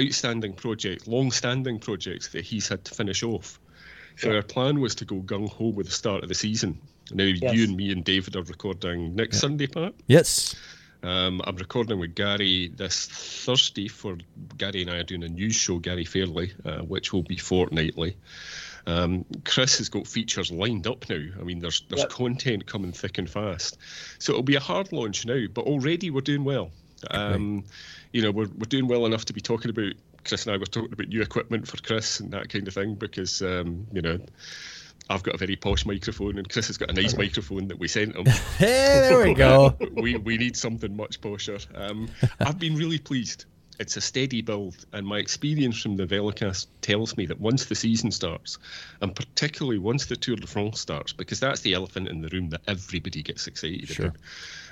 [0.00, 3.58] outstanding projects, long-standing projects that he's had to finish off.
[4.16, 6.80] So our plan was to go gung ho with the start of the season.
[7.12, 7.54] Now Yes.
[7.54, 9.94] you and me and David are recording next Sunday, Pat.
[10.06, 10.54] Yes.
[11.02, 14.16] Um, I'm recording with Gary this Thursday for
[14.58, 18.16] Gary and I are doing a news show, Gary Fairley, uh, which will be fortnightly.
[18.88, 21.22] Um, Chris has got features lined up now.
[21.40, 22.10] I mean, there's there's Yep.
[22.10, 23.78] content coming thick and fast.
[24.18, 26.70] So it'll be a hard launch now, but already we're doing well.
[27.10, 27.64] Um,
[28.12, 29.92] you know, we're, we're doing well enough to be talking about,
[30.24, 32.94] Chris and I were talking about new equipment for Chris and that kind of thing
[32.94, 34.18] because, um, you know,
[35.08, 37.86] I've got a very posh microphone and Chris has got a nice microphone that we
[37.88, 38.26] sent him.
[38.58, 38.66] Hey,
[39.08, 39.76] there we go.
[39.92, 41.64] we we need something much posher.
[41.78, 42.08] Um,
[42.40, 43.44] I've been really pleased.
[43.78, 47.74] It's a steady build, and my experience from the Velocast tells me that once the
[47.74, 48.56] season starts,
[49.02, 52.48] and particularly once the Tour de France starts, because that's the elephant in the room
[52.48, 54.06] that everybody gets excited Sure.
[54.06, 54.16] about.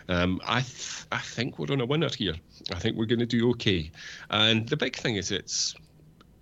[0.08, 2.34] Um, I th- I think we're on a winner here.
[2.72, 3.90] I think we're going to do okay.
[4.30, 5.74] And the big thing is it's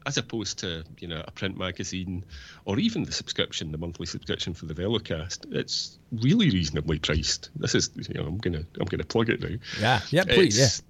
[0.07, 2.25] as opposed to you know a print magazine
[2.65, 7.51] or even the subscription, the monthly subscription for the Velocast, it's really reasonably priced.
[7.57, 9.57] This is you know I'm gonna I'm gonna plug it now.
[9.81, 10.01] Yeah.
[10.11, 10.59] Yeah, please.
[10.59, 10.65] Yeah.
[10.65, 10.83] It's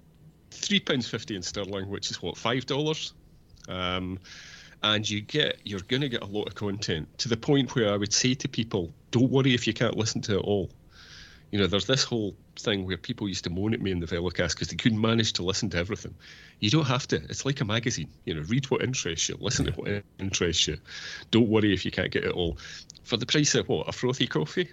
[0.51, 3.13] three pounds fifty in sterling, which is what five dollars.
[3.67, 4.19] Um,
[4.83, 7.91] and you get you're going to get a lot of content to the point where
[7.91, 10.69] I would say to people, don't worry if you can't listen to it all.
[11.53, 14.07] You know, there's this whole thing where people used to moan at me in the
[14.07, 16.15] Velocast because they couldn't manage to listen to everything.
[16.61, 17.17] You don't have to.
[17.17, 18.09] It's like a magazine.
[18.25, 20.77] You know, read what interests you, listen to what interests you.
[21.29, 22.57] Don't worry if you can't get it all.
[23.03, 24.67] For the price of what a frothy coffee,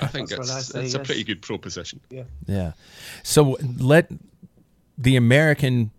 [0.00, 2.00] I think That's what it's, I say, it's a pretty good proposition.
[2.08, 2.24] Yeah.
[2.46, 2.72] Yeah.
[3.22, 4.10] So let
[4.96, 5.90] the American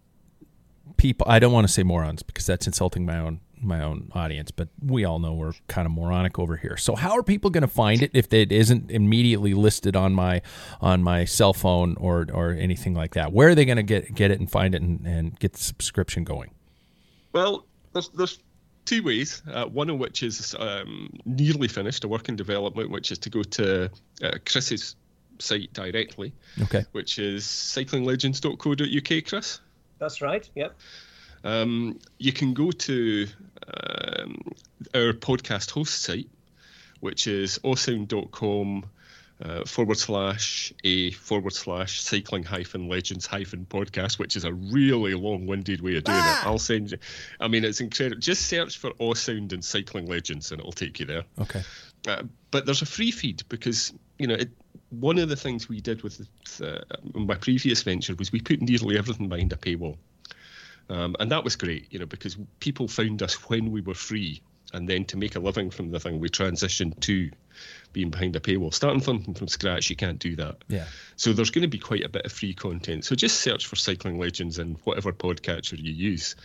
[0.97, 4.51] people I don't want to say morons because that's insulting my own my own audience,
[4.51, 6.78] but we all know we're kind of moronic over here.
[6.78, 10.41] So how are people going to find it if it isn't immediately listed on my
[10.82, 13.32] on my cell phone or or anything like that?
[13.34, 15.60] Where are they going to get get it and find it and, and get the
[15.60, 16.51] subscription going?
[17.34, 18.39] Well, there's there's
[18.86, 19.41] two ways.
[19.51, 23.30] Uh, one of which is um, nearly finished, a work in development, which is to
[23.30, 23.89] go to
[24.24, 24.95] uh, Chris's
[25.39, 26.34] site directly,
[26.64, 26.84] Okay.
[26.93, 29.26] which is cyclinglegends.co.uk.
[29.26, 29.60] Chris,
[29.99, 30.49] That's right.
[30.55, 30.76] Yep.
[31.48, 33.28] Um, you can go to
[33.68, 34.41] um,
[34.93, 36.30] our podcast host site,
[37.00, 38.86] which is acast.com
[39.41, 45.14] uh, forward slash a forward slash cycling hyphen legends hyphen podcast, which is a really
[45.14, 46.45] long winded way of doing it.
[46.45, 46.98] I'll send you,
[47.39, 48.20] I mean, it's incredible.
[48.20, 51.24] Just search for Acast and cycling legends and it'll take you there.
[51.39, 51.62] Okay.
[52.06, 54.50] Uh, but there's a free feed because you know it,
[54.89, 56.28] one of the things we did with
[56.62, 56.80] uh,
[57.14, 59.98] my previous venture was we put nearly everything behind a paywall,
[60.90, 61.88] um, and that was great.
[61.92, 64.42] You know because people found us when we were free,
[64.74, 67.30] and then to make a living from the thing, we transitioned to
[67.94, 68.74] being behind a paywall.
[68.74, 70.64] Starting from from scratch, you can't do that.
[70.68, 70.86] Yeah.
[71.16, 73.06] So there's going to be quite a bit of free content.
[73.06, 76.36] So just search for Cycling Legends in whatever podcatcher you use.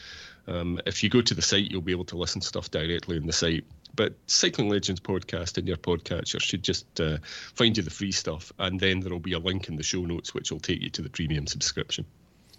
[0.48, 3.16] Um, if you go to the site, you'll be able to listen to stuff directly
[3.16, 3.64] on the site.
[3.94, 7.18] But Cycling Legends podcast in your podcatcher should just uh,
[7.54, 10.34] find you the free stuff, and then there'll be a link in the show notes
[10.34, 12.06] which will take you to the premium subscription.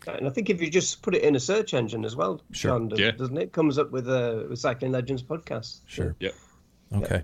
[0.08, 2.72] And I think if you just put it in a search engine as well, Sure.
[2.72, 3.12] John, does- Yeah.
[3.12, 3.52] doesn't it?
[3.54, 5.80] Comes up with a with Cycling Legends podcast.
[5.88, 6.16] Sure.
[6.20, 6.32] Yeah.
[6.96, 7.22] Okay.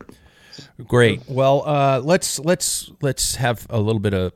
[0.88, 1.22] Great.
[1.28, 4.34] Well, uh, let's let's let's have a little bit of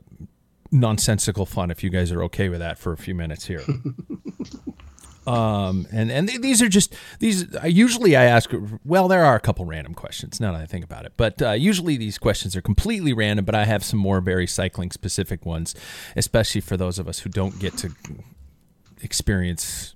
[0.72, 3.62] nonsensical fun if you guys are okay with that for a few minutes here.
[5.26, 7.54] um, and and th- these are just these.
[7.56, 8.50] I usually I ask.
[8.84, 11.50] Well, there are a couple random questions now that I think about it, but uh,
[11.52, 13.44] usually these questions are completely random.
[13.44, 15.74] But I have some more very cycling specific ones,
[16.16, 17.90] especially for those of us who don't get to
[19.04, 19.94] experience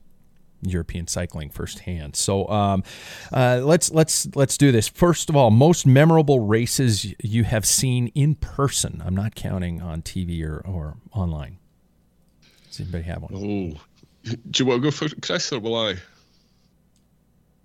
[0.62, 2.16] European cycling firsthand.
[2.16, 2.82] So um,
[3.32, 4.88] uh, let's let's let's do this.
[4.88, 9.02] First of all, most memorable races you have seen in person.
[9.04, 11.58] I'm not counting on TV or, or online.
[12.68, 13.32] Does anybody have one?
[13.34, 13.80] Oh,
[14.50, 15.96] do you want to go for Chris or will I?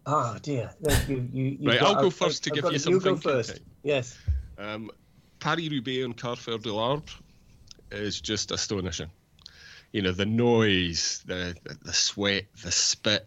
[0.05, 0.69] Ah, dear.
[1.07, 3.15] You, you, right, got, I'll go I've, first I've to give you some You go
[3.15, 3.51] first.
[3.51, 3.59] time.
[3.83, 4.17] Yes.
[4.57, 4.91] Um,
[5.39, 7.13] Paris Roubaix and Carrefour de l'Arbre
[7.91, 9.09] is just astonishing.
[9.93, 13.25] You know, the noise, the, the, sweat, the spit,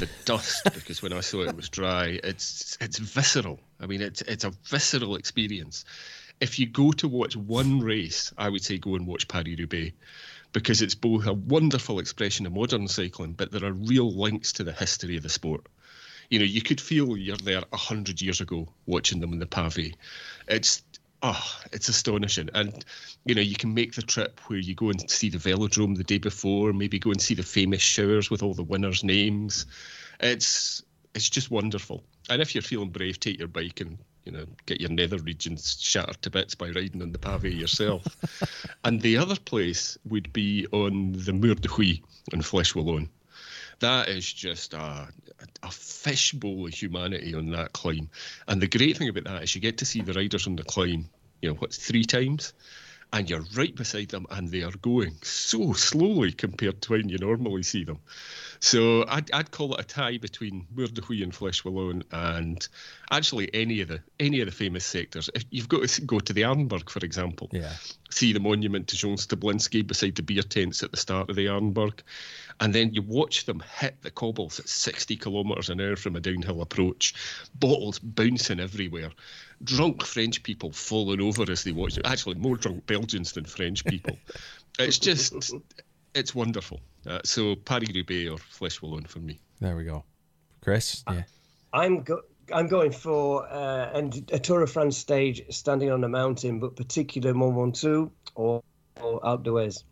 [0.00, 2.18] the dust, because when I saw it, was dry.
[2.24, 3.60] It's it's visceral.
[3.80, 5.84] I mean, it's it's a visceral experience.
[6.40, 9.94] If you go to watch one race, I would say go and watch Paris Roubaix
[10.52, 14.64] because it's both a wonderful expression of modern cycling, but there are real links to
[14.64, 15.66] the history of the sport
[16.32, 19.44] you know, you could feel you're there a hundred years ago watching them in the
[19.44, 19.94] pavé.
[20.48, 20.82] It's
[21.22, 22.50] oh, it's astonishing.
[22.54, 22.84] And
[23.24, 26.04] you know, you can make the trip where you go and see the velodrome the
[26.04, 29.66] day before, maybe go and see the famous showers with all the winners' names.
[30.20, 30.82] It's
[31.14, 32.02] it's just wonderful.
[32.30, 35.76] And if you're feeling brave, take your bike and you know get your nether regions
[35.80, 38.04] shattered to bits by riding on the pavé yourself.
[38.84, 42.02] and the other place would be on the Mur de Huy
[42.32, 43.08] in Flèche Wallonne
[43.82, 45.08] that is just a,
[45.62, 48.08] a fishbowl of humanity on that climb.
[48.48, 50.64] And the great thing about that is you get to see the riders on the
[50.64, 51.10] climb,
[51.42, 52.54] you know, what's three times?
[53.14, 57.18] And you're right beside them, and they are going so slowly compared to when you
[57.18, 57.98] normally see them.
[58.60, 62.66] So I'd, I'd call it a tie between Mur de Huy and Flèche Wallonne, and
[63.10, 65.28] actually any of the any of the famous sectors.
[65.34, 67.74] If you've got to go to the Arenberg, for example, Yeah.
[68.08, 71.46] see the monument to Jean Stablinski beside the beer tents at the start of the
[71.46, 72.00] Arenberg,
[72.60, 76.20] and then you watch them hit the cobbles at 60 kilometres an hour from a
[76.20, 77.14] downhill approach,
[77.56, 79.10] bottles bouncing everywhere,
[79.64, 82.06] drunk French people falling over as they watch it.
[82.06, 84.16] Actually, more drunk Belgians than French people.
[84.78, 85.54] it's just,
[86.14, 86.80] it's wonderful.
[87.06, 89.40] Uh, so Paris Roubaix or Flèche Wallonne for me.
[89.60, 90.04] There we go.
[90.60, 91.02] Chris?
[91.08, 91.22] Yeah.
[91.72, 96.08] I'm go- I'm going for uh, and a Tour of France stage standing on a
[96.08, 98.62] mountain, but particular Mont Ventoux or,
[99.00, 99.84] or Alpe d'Huez.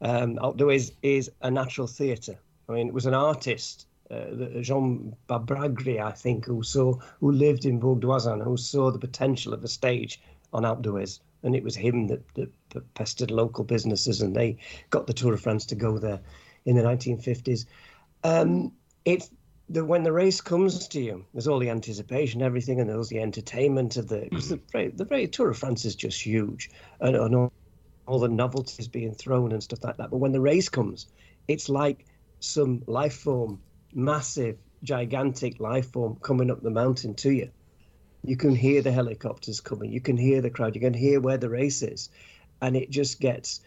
[0.00, 2.38] Um, Alpe d'Huez is a natural theatre.
[2.68, 7.64] I mean, it was an artist, uh, Jean Babragri, I think, who saw who lived
[7.64, 10.20] in Bourg d'Oisans, who saw the potential of a stage
[10.52, 12.52] on Alpe d'Huez, and it was him that, that
[12.94, 14.58] pestered local businesses, and they
[14.90, 16.20] got the Tour of France to go there
[16.64, 17.66] in the 1950s.
[18.24, 18.72] Um,
[19.04, 19.30] it's
[19.68, 23.20] the when the race comes to you, there's all the anticipation, everything, and there's the
[23.20, 27.16] entertainment of the because the very, the very Tour of France is just huge, and,
[27.16, 27.52] and all,
[28.06, 30.10] all the novelties being thrown and stuff like that.
[30.10, 31.06] But when the race comes,
[31.48, 32.04] it's like
[32.40, 33.60] some life form,
[33.92, 37.50] massive, gigantic life form coming up the mountain to you.
[38.22, 39.92] You can hear the helicopters coming.
[39.92, 40.74] You can hear the crowd.
[40.74, 42.08] You can hear where the race is,
[42.60, 43.60] and it just gets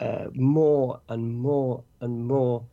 [0.00, 2.66] uh, more and more and more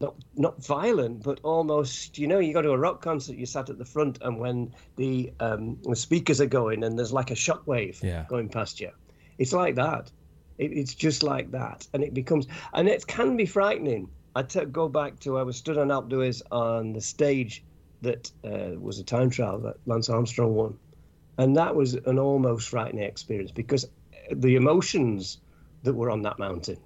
[0.00, 3.70] not not violent, but almost you know you go to a rock concert, you sat
[3.70, 7.34] at the front, and when the um, the speakers are going and there's like a
[7.34, 8.24] shockwave Yeah.
[8.28, 8.90] going past you,
[9.38, 10.12] it's like that.
[10.58, 14.10] It, it's just like that, and it becomes and it can be frightening.
[14.36, 17.64] I t- go back to I was stood on Alpe d'Huez on the stage
[18.02, 20.78] that uh, was a time trial that Lance Armstrong won,
[21.38, 23.88] and that was an almost frightening experience because
[24.30, 25.38] the emotions
[25.84, 26.76] that were on that mountain,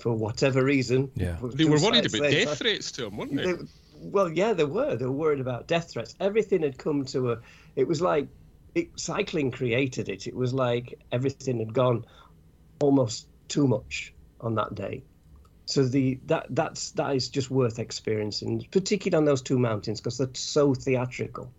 [0.00, 1.36] for whatever reason, Yeah.
[1.54, 3.52] They were worried about They- death threats to him, weren't they?
[3.52, 3.62] they,
[4.00, 4.96] well, yeah, they were.
[4.96, 6.14] They were worried about death threats.
[6.18, 7.38] Everything had come to a.
[7.76, 8.26] It was like
[8.74, 10.26] it, cycling created it.
[10.26, 12.04] It was like everything had gone
[12.80, 15.02] almost too much on that day.
[15.68, 20.16] So the that that's that is just worth experiencing, particularly on those two mountains because
[20.16, 21.52] they're so theatrical.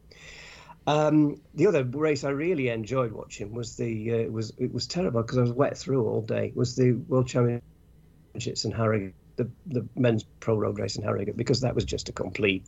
[0.87, 5.21] Um, the other race I really enjoyed watching was the uh, was it was terrible
[5.21, 6.51] because I was wet through all day.
[6.55, 11.61] Was the World Championships in Harrogate, the the men's pro road race in Harrogate because
[11.61, 12.65] that was just a complete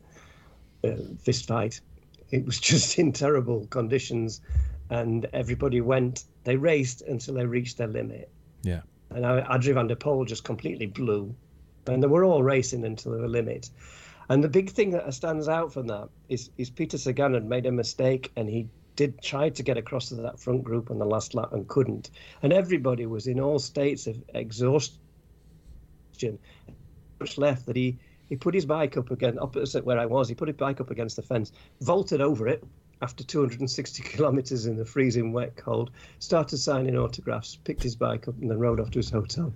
[0.84, 1.80] uh, fist fight.
[2.30, 4.42] It was just in terrible conditions,
[4.90, 6.22] and everybody went.
[6.44, 8.30] They raced until they reached their limit,
[8.62, 8.82] Yeah.
[9.14, 11.34] And Adri van der Poel just completely blew,
[11.86, 13.70] and they were all racing until the limit.
[14.28, 17.66] And the big thing that stands out from that is, is Peter Sagan had made
[17.66, 21.06] a mistake, and he did try to get across to that front group on the
[21.06, 22.10] last lap and couldn't.
[22.42, 24.98] And everybody was in all states of exhaustion.
[27.20, 27.98] Much left that he
[28.28, 30.28] he put his bike up again opposite where I was.
[30.28, 32.64] He put his bike up against the fence, vaulted over it
[33.02, 35.90] after 260 kilometres in the freezing wet cold,
[36.20, 39.52] started signing autographs, picked his bike up, and then rode off to his hotel.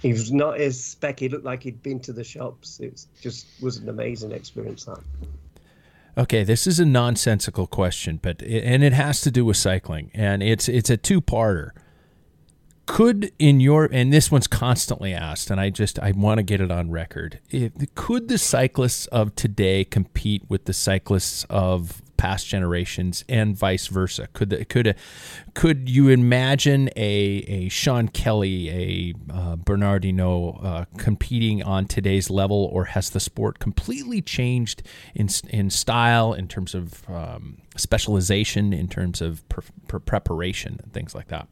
[0.00, 1.20] he was not as spec.
[1.20, 2.80] He looked like he'd been to the shops.
[2.80, 4.84] It just was an amazing experience.
[4.84, 5.00] That.
[6.16, 10.42] Okay, this is a nonsensical question, but and it has to do with cycling, and
[10.42, 11.70] it's it's a two-parter.
[12.86, 16.58] could in your and this one's constantly asked and i just i want to get
[16.58, 22.46] it on record if, could the cyclists of today compete with the cyclists of past
[22.46, 24.94] generations and vice versa could could
[25.54, 32.28] could you imagine a a Sean Kelly a uh, Bernard Hinault uh, competing on today's
[32.28, 34.82] level or has the sport completely changed
[35.14, 40.92] in in style in terms of um, specialization in terms of pre- pre- preparation and
[40.92, 41.48] things like that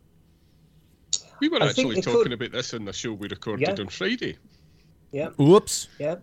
[1.41, 2.33] we were I actually talking could...
[2.33, 3.75] about this in the show we recorded yeah.
[3.79, 4.39] on Friday.
[5.13, 5.31] Yeah.
[5.41, 5.89] Oops.
[5.99, 6.17] Yeah.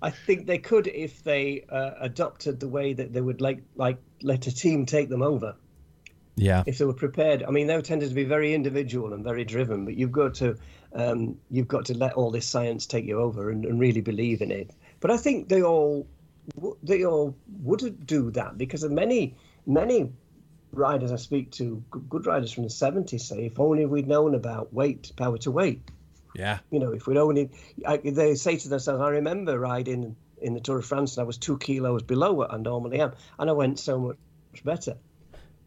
[0.00, 3.98] I think they could if they uh, adopted the way that they would like like
[4.22, 5.56] let a team take them over.
[6.36, 6.62] Yeah.
[6.66, 9.84] If they were prepared, I mean, they tended to be very individual and very driven,
[9.84, 10.56] but you've got to
[10.92, 14.40] um, you've got to let all this science take you over and, and really believe
[14.40, 14.70] in it.
[15.00, 16.06] But I think they all
[16.82, 19.36] they all would do that because of many
[19.66, 20.12] many
[20.72, 24.72] riders I speak to, good riders from the 70s, say, if only we'd known about
[24.72, 25.82] weight, power to weight.
[26.34, 26.58] Yeah.
[26.70, 27.50] You know, if we'd only,
[27.86, 31.26] I, they say to themselves, I remember riding in the Tour of France and I
[31.26, 34.96] was two kilos below what I normally am, and I went so much better.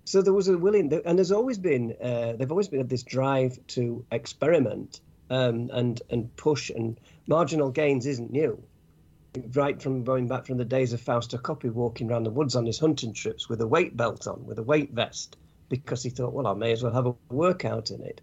[0.05, 3.59] So there was a willing, and there's always been, uh, they've always been this drive
[3.67, 8.61] to experiment um, and and push, and marginal gains isn't new
[9.53, 12.65] right from going back from the days of Fausto Coppi walking around the woods on
[12.65, 15.37] his hunting trips with a weight belt on, with a weight vest,
[15.69, 18.21] because he thought, well, I may as well have a workout in it.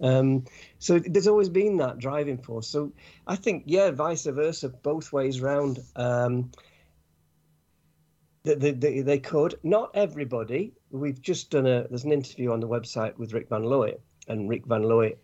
[0.00, 0.44] Um,
[0.78, 2.68] so there's always been that driving force.
[2.68, 2.92] So
[3.26, 5.80] I think, yeah, vice versa, both ways round.
[5.96, 6.50] Um,
[8.44, 9.58] they, they, they could.
[9.62, 10.72] Not everybody.
[10.90, 11.86] We've just done a.
[11.88, 13.96] There's an interview on the website with Rik Van Looy,
[14.28, 15.16] and Rik Van Looy,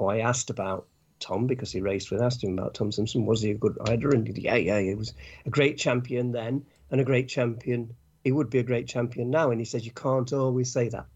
[0.00, 0.86] I asked about
[1.18, 2.22] Tom because he raced with.
[2.22, 3.26] Asked him about Tom Simpson.
[3.26, 4.10] Was he a good rider?
[4.10, 5.14] And he, yeah, yeah, he was
[5.46, 7.94] a great champion then and a great champion.
[8.22, 9.50] He would be a great champion now.
[9.50, 11.06] And he says you can't always say that.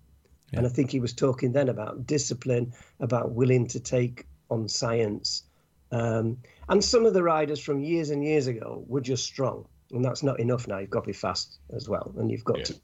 [0.53, 0.59] Yeah.
[0.59, 5.45] And I think he was talking then about discipline, about willing to take on science.
[5.91, 6.39] Um,
[6.69, 9.67] and some of the riders from years and years ago were just strong.
[9.93, 10.79] And that's not enough now.
[10.79, 12.13] You've got to be fast as well.
[12.17, 12.65] And you've got yeah.
[12.65, 12.75] to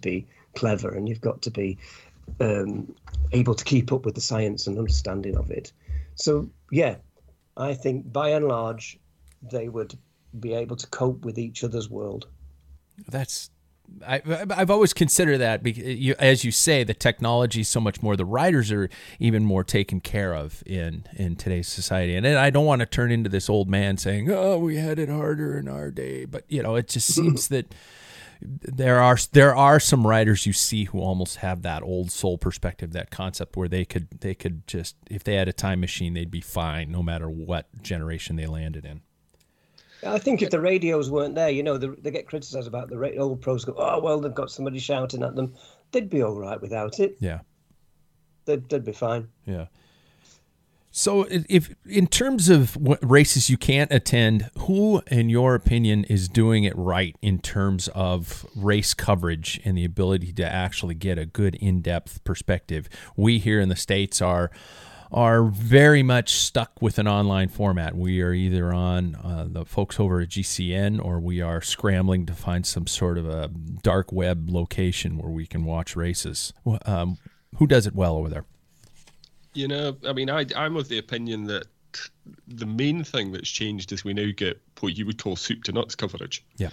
[0.00, 1.78] be clever and you've got to be
[2.40, 2.94] um,
[3.32, 5.72] able to keep up with the science and understanding of it.
[6.14, 6.96] So yeah,
[7.56, 8.98] I think by and large
[9.42, 9.96] they would
[10.38, 12.26] be able to cope with each other's world.
[13.08, 13.50] That's
[14.06, 18.16] I, have always considered that you, as you say, the technology is so much more.
[18.16, 22.14] The writers are even more taken care of in in today's society.
[22.14, 25.08] And I don't want to turn into this old man saying, "Oh, we had it
[25.08, 27.74] harder in our day," but you know, it just seems that
[28.40, 32.92] there are there are some writers you see who almost have that old soul perspective,
[32.92, 36.30] that concept where they could they could just if they had a time machine, they'd
[36.30, 39.00] be fine no matter what generation they landed in.
[40.06, 43.16] I think if the radios weren't there, you know, the, they get criticised about the
[43.18, 45.54] old pros go, oh well, they've got somebody shouting at them.
[45.92, 47.16] They'd be all right without it.
[47.20, 47.40] Yeah,
[48.44, 49.28] they'd, they'd be fine.
[49.44, 49.66] Yeah.
[50.90, 56.28] So, if in terms of what races you can't attend, who, in your opinion, is
[56.28, 61.26] doing it right in terms of race coverage and the ability to actually get a
[61.26, 62.88] good in-depth perspective?
[63.16, 64.50] We here in the states are
[65.10, 67.96] are very much stuck with an online format.
[67.96, 72.34] We are either on uh, the folks over at GCN or we are scrambling to
[72.34, 73.48] find some sort of a
[73.82, 76.52] dark web location where we can watch races.
[76.84, 77.18] Um,
[77.56, 78.44] who does it well over there?
[79.54, 81.66] You know, I mean, I, I'm of the opinion that
[82.46, 85.72] the main thing that's changed is we now get what you would call soup to
[85.72, 86.44] nuts coverage.
[86.56, 86.70] Yeah.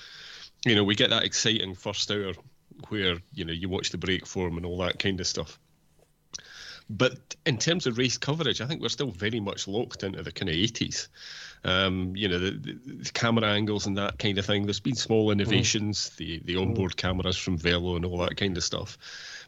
[0.65, 2.33] You know, we get that exciting first hour
[2.89, 5.57] where, you know, you watch the break form and all that kind of stuff.
[6.87, 10.31] But in terms of race coverage, I think we're still very much locked into the
[10.31, 11.07] kind of 80s.
[11.63, 14.67] Um, you know, the, the, camera angles and that kind of thing.
[14.67, 16.17] There's been small innovations, mm.
[16.17, 16.97] the, the onboard mm.
[16.97, 18.99] cameras from Velo and all that kind of stuff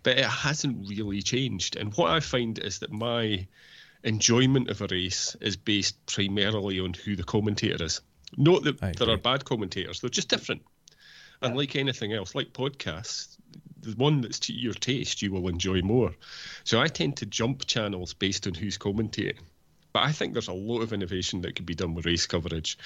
[0.03, 1.75] but it hasn't really changed.
[1.75, 3.45] And what I find is that my
[4.03, 7.99] enjoyment of a race is based primarily on who the commentator is.
[8.37, 10.61] Not that there are bad commentators, they're just different.
[11.41, 13.37] And like anything else, like podcasts,
[13.81, 16.11] the one that's to your taste you will enjoy more.
[16.63, 19.39] So I tend to jump channels based on who's commentating.
[19.93, 22.77] But I think there's a lot of innovation that could be done with race coverage.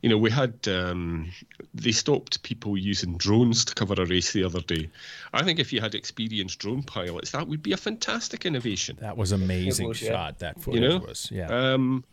[0.00, 1.32] You know, we had um,
[1.74, 4.90] they stopped people using drones to cover a race the other day.
[5.32, 8.96] I think if you had experienced drone pilots, that would be a fantastic innovation.
[9.00, 10.06] That was amazing was, shot.
[10.08, 10.32] Yeah.
[10.38, 10.98] That footage you know?
[10.98, 11.48] was, yeah.
[11.48, 12.04] Um,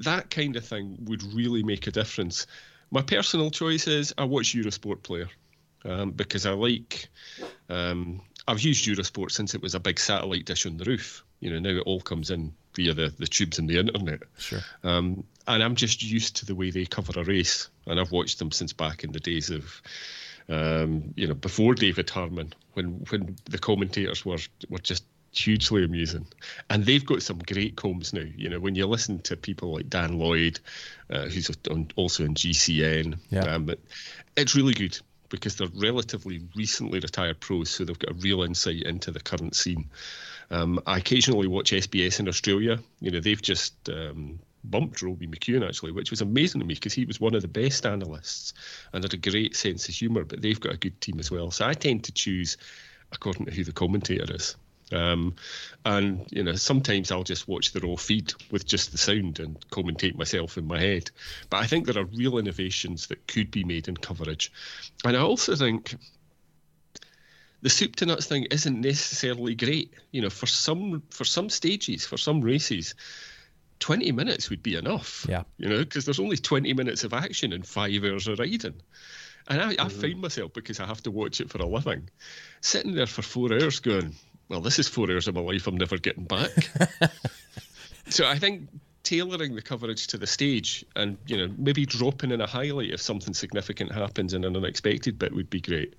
[0.00, 2.46] that kind of thing would really make a difference.
[2.90, 5.28] My personal choice is I watch Eurosport Player
[5.84, 7.08] um, because I like.
[7.68, 11.22] Um, I've used Eurosport since it was a big satellite dish on the roof.
[11.40, 14.20] You know, now it all comes in via the, the tubes and the internet.
[14.38, 14.60] Sure.
[14.82, 18.38] Um, and I'm just used to the way they cover a race, and I've watched
[18.38, 19.82] them since back in the days of,
[20.48, 26.26] um, you know, before David Harmon, when when the commentators were were just hugely amusing.
[26.70, 28.24] And they've got some great combs now.
[28.36, 30.58] You know, when you listen to people like Dan Lloyd,
[31.10, 33.42] uh, who's on, also in GCN, yeah.
[33.42, 33.70] Um,
[34.36, 34.98] it's really good
[35.28, 39.54] because they're relatively recently retired pros, so they've got a real insight into the current
[39.54, 39.90] scene.
[40.50, 42.78] Um, I occasionally watch SBS in Australia.
[43.00, 46.94] You know, they've just um, bumped Robbie McEwen actually, which was amazing to me because
[46.94, 48.54] he was one of the best analysts
[48.92, 50.24] and had a great sense of humour.
[50.24, 51.50] But they've got a good team as well.
[51.50, 52.56] So I tend to choose
[53.12, 54.56] according to who the commentator is.
[54.92, 55.36] Um,
[55.84, 59.58] and you know, sometimes I'll just watch the raw feed with just the sound and
[59.70, 61.10] commentate myself in my head.
[61.50, 64.52] But I think there are real innovations that could be made in coverage,
[65.04, 65.94] and I also think
[67.60, 69.92] the soup to nuts thing isn't necessarily great.
[70.10, 72.94] You know, for some for some stages, for some races.
[73.80, 75.24] 20 minutes would be enough.
[75.28, 75.44] Yeah.
[75.56, 78.74] You know, because there's only 20 minutes of action in five hours of riding.
[79.48, 80.00] And I, I mm-hmm.
[80.00, 82.10] find myself, because I have to watch it for a living,
[82.60, 84.14] sitting there for four hours going,
[84.48, 86.50] well, this is four hours of my life I'm never getting back.
[88.08, 88.68] so I think
[89.08, 93.00] tailoring the coverage to the stage and you know maybe dropping in a highlight if
[93.00, 95.94] something significant happens in an unexpected bit would be great.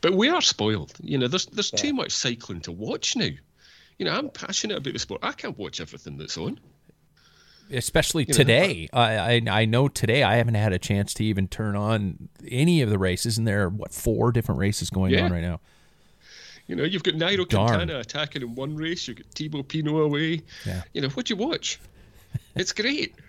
[0.00, 0.94] But we are spoiled.
[1.02, 1.80] You know there's there's yeah.
[1.80, 3.28] too much cycling to watch now.
[3.98, 5.20] You know i'm passionate about the sport.
[5.22, 6.58] I can't watch everything that's on.
[7.70, 11.24] Especially you today know, I, I i know today i haven't had a chance to
[11.24, 15.12] even turn on any of the races and there are what four different races going
[15.12, 15.24] yeah.
[15.24, 15.60] on right now
[16.66, 17.68] you know, you've got Nairo Darn.
[17.68, 19.06] Quintana attacking in one race.
[19.06, 20.42] You've got Thibaut Pinot away.
[20.66, 20.82] Yeah.
[20.92, 21.80] You know, what do you watch?
[22.54, 23.14] It's great.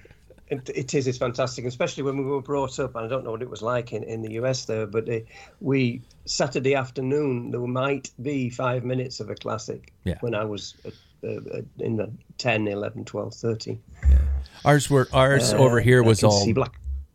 [0.47, 1.07] It, it is.
[1.07, 2.95] It's fantastic, especially when we were brought up.
[2.95, 5.21] And I don't know what it was like in, in the US there, but uh,
[5.59, 9.91] we Saturday afternoon there might be five minutes of a classic.
[10.03, 10.19] Yeah.
[10.21, 10.91] When I was uh,
[11.27, 13.81] uh, in the 10, 11, 12, 13.
[14.07, 14.17] Yeah.
[14.63, 16.47] Ours were ours uh, over here was all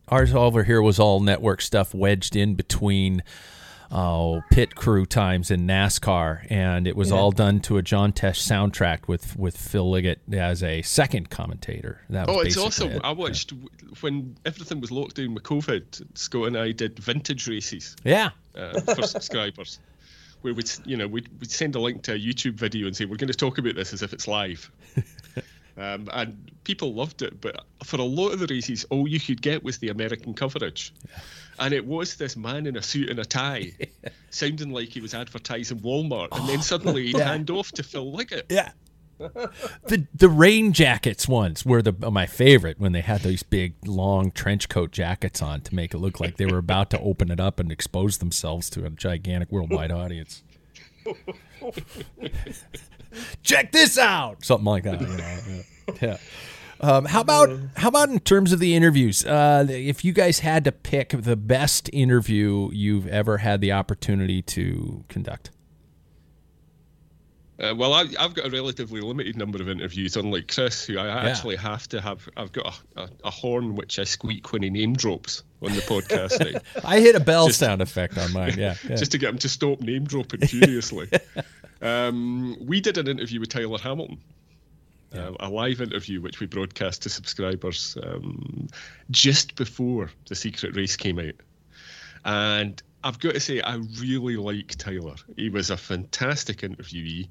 [0.09, 3.23] ours over here was all network stuff wedged in between
[3.91, 7.17] uh, pit crew times in NASCAR, and it was yeah.
[7.17, 12.01] all done to a John Tesh soundtrack with with Phil Liggett as a second commentator.
[12.09, 13.01] That oh, it's also it.
[13.03, 13.67] I watched yeah.
[14.01, 16.17] when everything was locked down with COVID.
[16.17, 17.95] Scott and I did vintage races.
[18.03, 19.79] Yeah, uh, for subscribers.
[20.41, 23.05] Where we'd, you know, we'd, we'd send a link to a YouTube video and say,
[23.05, 24.71] we're going to talk about this as if it's live.
[25.77, 29.41] Um, and people loved it, but for a lot of the races, all you could
[29.41, 30.93] get was the American coverage.
[31.07, 31.21] Yeah.
[31.61, 33.71] And it was this man in a suit and a tie,
[34.31, 37.25] sounding like he was advertising Walmart, and then oh, suddenly he'd yeah.
[37.25, 38.47] hand off to Phil Liggett.
[38.49, 38.71] Yeah.
[39.19, 44.31] the the rain jackets ones were the my favorite when they had those big long
[44.31, 47.39] trench coat jackets on to make it look like they were about to open it
[47.39, 50.41] up and expose themselves to a gigantic worldwide audience.
[53.43, 54.99] Check this out, something like that.
[54.99, 55.13] You know?
[55.47, 55.61] yeah.
[56.01, 56.17] yeah.
[56.81, 59.23] Um, how about how about in terms of the interviews?
[59.23, 64.41] Uh, if you guys had to pick the best interview you've ever had the opportunity
[64.41, 65.51] to conduct.
[67.61, 71.05] Uh, well, I, have got a relatively limited number of interviews, unlike Chris, who I
[71.05, 71.29] yeah.
[71.29, 72.27] actually have to have.
[72.35, 75.81] I've got a, a, a, horn which I squeak when he name drops on the
[75.81, 76.59] podcast.
[76.83, 79.37] I hit a bell just, sound effect on mine, yeah, yeah, just to get him
[79.39, 81.07] to stop name dropping furiously.
[81.83, 84.17] um, we did an interview with Tyler Hamilton
[85.13, 85.27] yeah.
[85.27, 88.67] uh, a live interview which we broadcast to subscribers um,
[89.09, 91.35] just before the secret race came out.
[92.23, 95.15] And I've got to say, I really like Tyler.
[95.35, 97.27] He was a fantastic interviewee.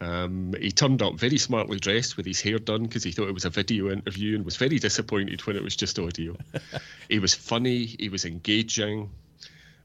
[0.00, 3.34] Um, he turned up very smartly dressed with his hair done because he thought it
[3.34, 6.36] was a video interview and was very disappointed when it was just audio.
[7.08, 9.10] he was funny, he was engaging.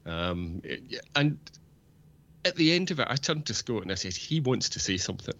[0.06, 0.62] Um,
[1.14, 1.38] and
[2.44, 4.80] at the end of it, I turned to Scott and I said, he wants to
[4.80, 5.34] say something.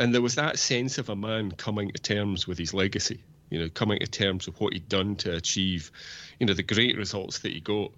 [0.00, 3.58] And there was that sense of a man coming to terms with his legacy, you
[3.58, 5.92] know, coming to terms with what he'd done to achieve,
[6.38, 7.92] you know, the great results that he got.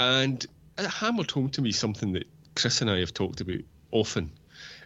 [0.00, 0.44] And
[0.76, 3.60] it hammered home to me something that Chris and I have talked about
[3.92, 4.32] often.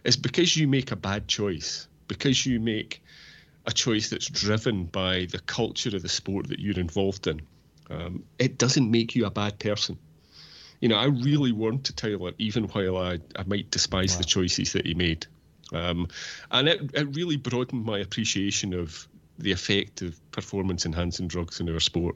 [0.03, 3.01] Is because you make a bad choice, because you make
[3.65, 7.41] a choice that's driven by the culture of the sport that you're involved in,
[7.89, 9.97] um, it doesn't make you a bad person.
[10.81, 14.19] You know, I really warmed to Tyler, even while I, I might despise wow.
[14.19, 15.25] the choices that he made.
[15.73, 16.07] Um,
[16.51, 19.07] and it, it really broadened my appreciation of
[19.39, 22.15] the effect of performance enhancing drugs in our sport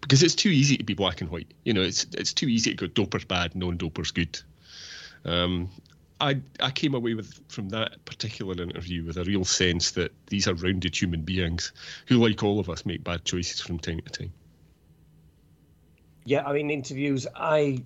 [0.00, 1.52] because it's too easy to be black and white.
[1.64, 4.40] You know, it's it's too easy to go doper's bad, non-doper's good.
[5.24, 5.68] Um,
[6.20, 10.48] I I came away with from that particular interview with a real sense that these
[10.48, 11.72] are rounded human beings
[12.06, 14.32] who, like all of us, make bad choices from time to time.
[16.26, 17.24] Yeah, I mean interviews.
[17.36, 17.82] I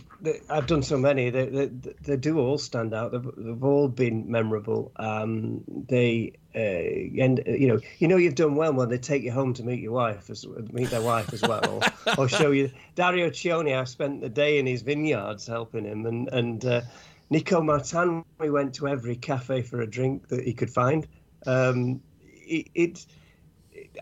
[0.49, 1.29] I've done so many.
[1.29, 3.13] They they, they do all stand out.
[3.13, 4.93] They've, they've all been memorable.
[4.97, 9.31] Um, they uh, and you know you know you've done well when they take you
[9.31, 12.71] home to meet your wife, as, meet their wife as well, or, or show you
[12.95, 13.79] Dario Cioni.
[13.79, 16.81] I spent the day in his vineyards helping him, and and uh,
[17.29, 21.07] Nico Martin, we went to every cafe for a drink that he could find.
[21.45, 23.07] Um, it, it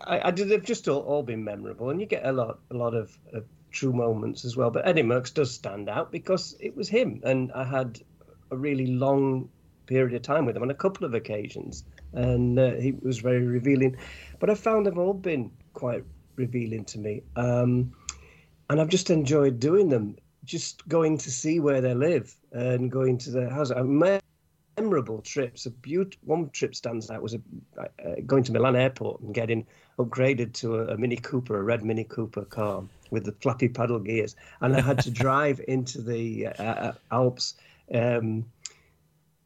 [0.07, 2.73] I, I did, they've just all, all, been memorable, and you get a lot, a
[2.73, 4.69] lot of, of true moments as well.
[4.69, 8.01] But Eddy Merckx does stand out because it was him, and I had
[8.51, 9.49] a really long
[9.85, 13.45] period of time with him on a couple of occasions, and uh, he was very
[13.45, 13.97] revealing.
[14.39, 16.03] But I found they've all been quite
[16.35, 17.93] revealing to me, um,
[18.69, 20.15] and I've just enjoyed doing them.
[20.45, 23.71] Just going to see where they live and going to their house.
[23.71, 23.83] I
[24.79, 25.65] memorable trips.
[25.65, 27.41] A beautiful one trip stands out was a,
[27.77, 29.65] uh, going to Milan Airport and getting
[29.97, 33.99] upgraded to a, a, Mini Cooper, a red Mini Cooper car with the flappy paddle
[33.99, 37.55] gears, and I had to drive into the uh, uh, Alps
[37.93, 38.45] um,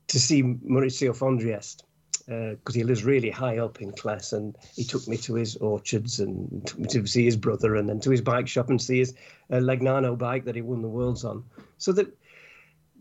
[0.08, 1.84] to see Maurizio Fondriest
[2.26, 5.58] because uh, he lives really high up in Cles, and he took me to his
[5.58, 8.82] orchards and took me to see his brother, and then to his bike shop and
[8.82, 9.14] see his
[9.52, 11.44] uh, Legnano bike that he won the worlds on.
[11.78, 12.08] So that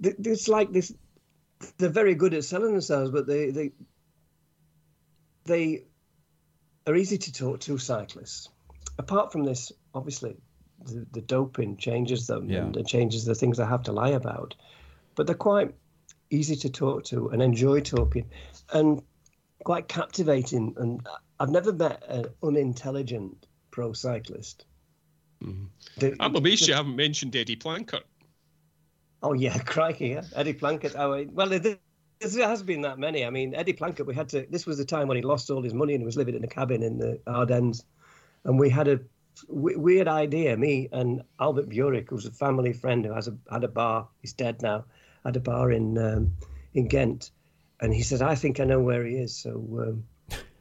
[0.02, 0.92] it's like this
[1.78, 3.72] they're very good at selling themselves, but they they
[5.44, 5.84] they
[6.86, 8.48] are easy to talk to cyclists.
[8.98, 10.36] Apart from this, obviously,
[10.84, 12.60] the, the doping changes them yeah.
[12.60, 14.54] and, changes the things they have to lie about,
[15.14, 15.74] but they're quite
[16.30, 18.28] easy to talk to and enjoy talking,
[18.72, 19.02] and
[19.64, 20.74] quite captivating.
[20.78, 21.06] And
[21.38, 24.64] I've never met an unintelligent pro cyclist.
[25.42, 26.14] Mm-hmm.
[26.20, 28.04] I'm amazed you haven't mentioned Eddy Planckaert.
[29.22, 30.22] Oh yeah, crikey, yeah.
[30.34, 30.94] Eddy Planckaert.
[30.96, 31.78] Oh, well, there,
[32.20, 33.24] there has been that many.
[33.24, 34.06] I mean, Eddy Planckaert.
[34.06, 34.46] We had to.
[34.48, 36.44] This was the time when he lost all his money and he was living in
[36.44, 37.84] a cabin in the Ardennes,
[38.44, 39.00] and we had a
[39.48, 40.56] weird idea.
[40.56, 44.08] Me and Albert Bjuric, who's a family friend who has a had a bar.
[44.20, 44.84] He's dead now.
[45.24, 46.32] Had a bar in um,
[46.74, 47.30] in Ghent,
[47.80, 49.52] and he said, "I think I know where he is." So.
[49.80, 50.04] Um,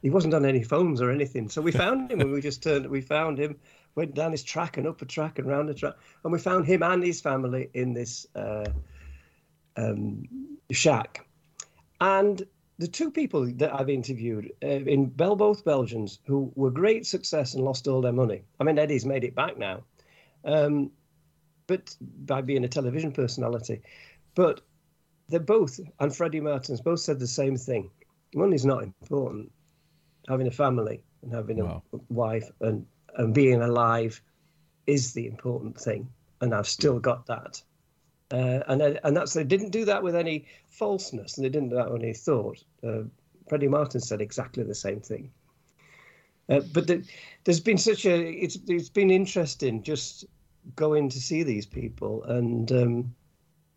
[0.02, 2.88] he wasn't on any phones or anything, so we found him and we just turned.
[2.88, 3.58] We found him,
[3.94, 5.94] went down his track and up a track and round a track,
[6.24, 8.66] and we found him and his family in this uh,
[9.78, 10.28] um,
[10.72, 11.26] shack.
[12.00, 12.42] And
[12.78, 17.54] the two people that I've interviewed uh, in Bell, both Belgians, who were great success
[17.54, 18.44] and lost all their money.
[18.60, 19.84] I mean, Eddie's made it back now,
[20.46, 20.92] um,
[21.68, 21.96] but
[22.26, 23.82] by being a television personality.
[24.36, 24.62] But
[25.30, 27.90] they're both, and Freddy Maertens both said the same thing.
[28.34, 29.52] Money's not important.
[30.28, 31.84] Having a family and having wow.
[31.94, 32.86] a wife and
[33.18, 34.22] and being alive
[34.88, 36.08] is the important thing.
[36.42, 37.62] And I've still got that.
[38.32, 41.76] Uh, and and that's they didn't do that with any falseness, and they didn't do
[41.76, 42.64] that with any thought.
[42.84, 43.02] Uh,
[43.50, 45.30] Freddie Martin said exactly the same thing.
[46.50, 47.04] Uh, but the,
[47.44, 50.26] there's been such a it's it's been interesting just
[50.76, 53.16] going to see these people, and um,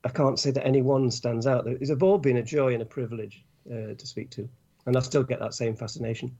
[0.05, 1.65] I can't say that any one stands out.
[1.65, 4.49] They've all been a joy and a privilege uh, to speak to,
[4.87, 6.37] and I still get that same fascination.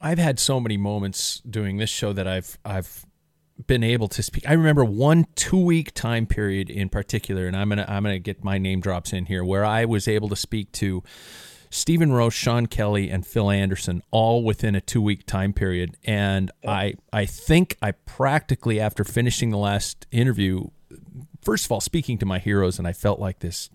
[0.00, 3.04] I've had so many moments doing this show that I've I've
[3.66, 4.48] been able to speak.
[4.48, 8.44] I remember one two week time period in particular, and I'm gonna I'm gonna get
[8.44, 11.02] my name drops in here where I was able to speak to
[11.70, 15.96] Stephen Roche, Sean Kelly, and Phil Anderson all within a two week time period.
[16.04, 20.68] And I I think I practically after finishing the last interview,
[21.42, 23.70] first of all speaking to my heroes, and I felt like this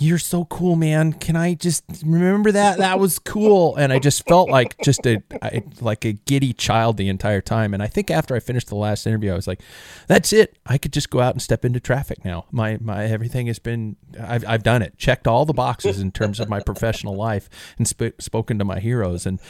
[0.00, 1.12] you're so cool, man.
[1.12, 2.78] Can I just remember that?
[2.78, 3.74] That was cool.
[3.74, 7.74] And I just felt like just a I, like a giddy child the entire time.
[7.74, 9.60] And I think after I finished the last interview, I was like,
[10.06, 10.56] that's it.
[10.64, 12.46] I could just go out and step into traffic now.
[12.52, 14.96] My my everything has been I've I've done it.
[14.98, 18.78] Checked all the boxes in terms of my professional life and sp- spoken to my
[18.78, 19.40] heroes and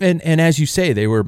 [0.00, 1.26] and and as you say, they were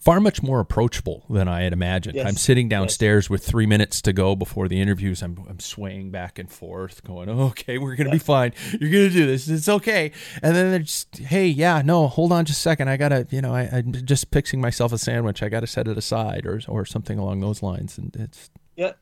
[0.00, 2.16] far much more approachable than I had imagined.
[2.16, 2.26] Yes.
[2.26, 3.30] I'm sitting downstairs yes.
[3.30, 5.22] with three minutes to go before the interviews.
[5.22, 8.52] I'm, I'm swaying back and forth, going, oh, "Okay, we're gonna be fine.
[8.80, 9.48] You're gonna do this.
[9.48, 12.88] It's okay." And then they're just, "Hey, yeah, no, hold on just a second.
[12.88, 15.42] I gotta, you know, I, am just fixing myself a sandwich.
[15.42, 18.92] I gotta set it aside, or or something along those lines." And it's yeah.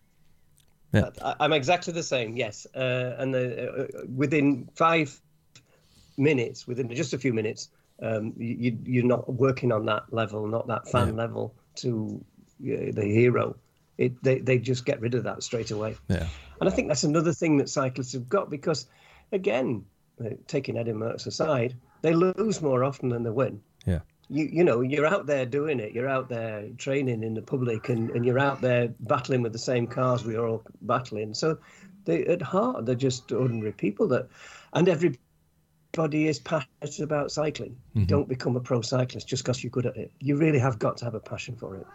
[0.93, 1.09] Yeah.
[1.41, 2.37] I'm exactly the same.
[2.37, 5.19] Yes, uh, and the, uh, within five
[6.19, 7.71] minutes, within just a few minutes,
[8.03, 11.15] um, you, you're not working on that level, not that fan yeah.
[11.15, 12.23] level to
[12.63, 13.57] uh, the hero.
[13.99, 15.97] It, they, they just get rid of that straight away.
[16.09, 16.27] Yeah.
[16.61, 18.87] And I think that's another thing that cyclists have got because,
[19.31, 19.85] again,
[20.25, 23.61] uh, taking Eddy Merckx aside, they lose more often than they win.
[23.87, 24.01] Yeah.
[24.29, 25.93] You, you know, you're out there doing it.
[25.93, 29.59] You're out there training in the public and, and you're out there battling with the
[29.59, 31.35] same cars we are all battling.
[31.35, 31.59] So
[32.05, 34.29] they, at heart, they're just ordinary people that,
[34.73, 35.19] and every
[35.95, 37.77] everybody is passionate about cycling.
[37.95, 38.07] Mm-hmm.
[38.07, 40.11] Don't become a pro cyclist just because you're good at it.
[40.21, 41.87] You really have got to have a passion for it.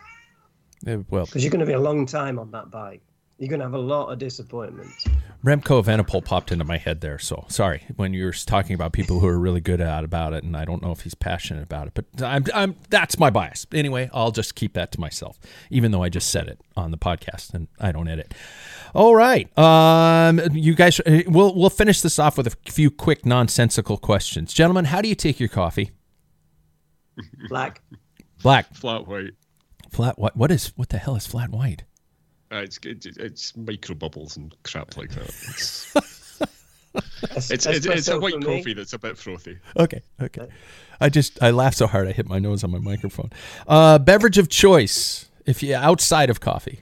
[0.85, 3.01] Yeah, well, because you're going to be a long time on that bike.
[3.39, 5.05] You're going to have a lot of disappointments.
[5.45, 7.19] Remco Evenepoel popped into my head there.
[7.19, 10.43] So sorry when you were talking about people who are really good at about it,
[10.43, 13.67] and I don't know if he's passionate about it, but I'm, I'm that's my bias.
[13.71, 16.97] Anyway, I'll just keep that to myself, even though I just said it on the
[16.97, 18.33] podcast and I don't edit.
[18.95, 23.23] All right, um, you guys, uh, we'll we'll finish this off with a few quick
[23.23, 24.85] nonsensical questions, gentlemen.
[24.85, 25.91] How do you take your coffee?
[27.49, 27.81] Black.
[28.41, 29.33] Black, Flat white.
[29.91, 30.17] flat.
[30.17, 30.35] What?
[30.35, 30.73] What is?
[30.75, 31.83] What the hell is flat white?
[32.51, 35.27] Uh, it's, it's it's micro bubbles and crap like that.
[35.27, 35.93] It's
[37.35, 38.57] Es- it's, it's, it's a white for me.
[38.57, 39.57] coffee that's a bit frothy.
[39.77, 40.47] Okay, okay.
[40.99, 43.29] I just I laughed so hard I hit my nose on my microphone.
[43.67, 46.81] Uh, beverage of choice, if you outside of coffee.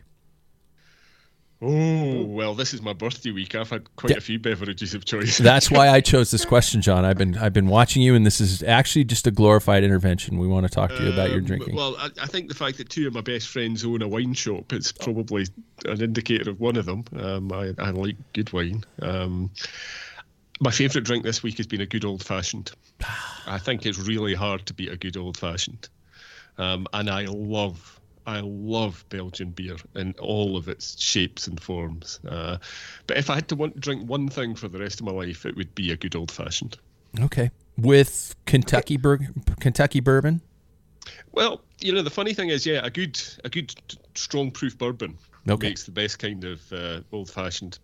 [1.61, 3.55] Oh well, this is my birthday week.
[3.55, 5.37] I've had quite a few beverages of choice.
[5.37, 7.05] That's why I chose this question, John.
[7.05, 10.37] I've been I've been watching you, and this is actually just a glorified intervention.
[10.37, 11.75] We want to talk to you about your Um, drinking.
[11.75, 14.33] Well, I, I think the fact that two of my best friends own a wine
[14.33, 15.45] shop it's probably
[15.85, 17.05] an indicator of one of them.
[17.17, 18.83] Um, I, I like good wine.
[19.01, 19.49] Um,
[20.59, 22.71] my favourite drink this week has been a good old fashioned.
[23.47, 25.87] I think it's really hard to beat a good old fashioned,
[26.57, 27.94] um, and I love.
[28.27, 32.19] I love Belgian beer in all of its shapes and forms.
[32.27, 32.57] Uh,
[33.07, 35.11] but if I had to want to drink one thing for the rest of my
[35.11, 36.77] life, it would be a good old fashioned.
[37.21, 39.27] okay, with Kentucky bur-
[39.59, 40.41] Kentucky bourbon.
[41.33, 43.73] Well, you know, the funny thing is, yeah, a good a good
[44.15, 45.17] strong proof bourbon
[45.47, 45.67] Okay.
[45.67, 47.77] makes the best kind of uh, old fashioned.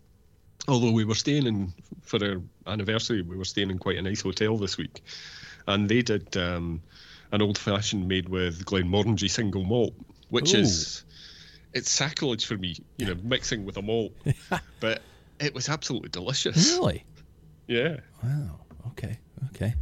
[0.67, 4.21] Although we were staying in for our anniversary, we were staying in quite a nice
[4.21, 5.03] hotel this week,
[5.67, 6.81] and they did um,
[7.31, 9.93] an old fashioned made with Glenmorangie single malt,
[10.31, 10.59] which Ooh.
[10.59, 11.03] is
[11.73, 14.13] it's sacrilege for me, you know, mixing with a malt,
[14.79, 15.01] but
[15.39, 16.71] it was absolutely delicious.
[16.71, 17.05] Really?
[17.67, 17.97] Yeah.
[18.23, 18.59] Wow.
[18.87, 19.19] Okay.
[19.55, 19.75] Okay.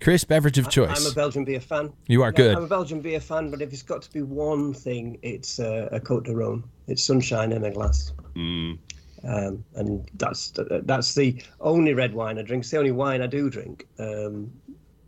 [0.00, 1.04] Chris, beverage of choice.
[1.04, 1.92] I'm a Belgian beer fan.
[2.06, 2.56] You are Yeah, good.
[2.56, 5.90] I'm a Belgian beer fan, but if it's got to be one thing, it's uh,
[5.92, 6.64] a Cote de Rhone.
[6.86, 8.12] It's sunshine in a glass.
[8.34, 8.78] Mm.
[9.22, 12.62] Um, and that's that's the only red wine I drink.
[12.62, 13.86] It's the only wine I do drink.
[13.98, 14.50] Um,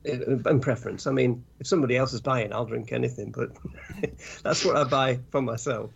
[0.05, 1.07] in in preference.
[1.07, 3.51] I mean, if somebody else is buying, I'll drink anything, but
[4.43, 5.91] that's what I buy for myself.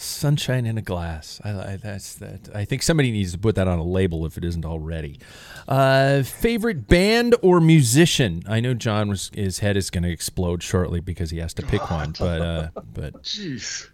[0.00, 1.40] Sunshine in a glass.
[1.42, 2.48] I, I that's that.
[2.54, 5.18] I think somebody needs to put that on a label if it isn't already.
[5.66, 8.44] Uh, favorite band or musician?
[8.48, 11.62] I know John was his head is going to explode shortly because he has to
[11.62, 12.14] pick one.
[12.16, 13.88] But uh, but Jeez.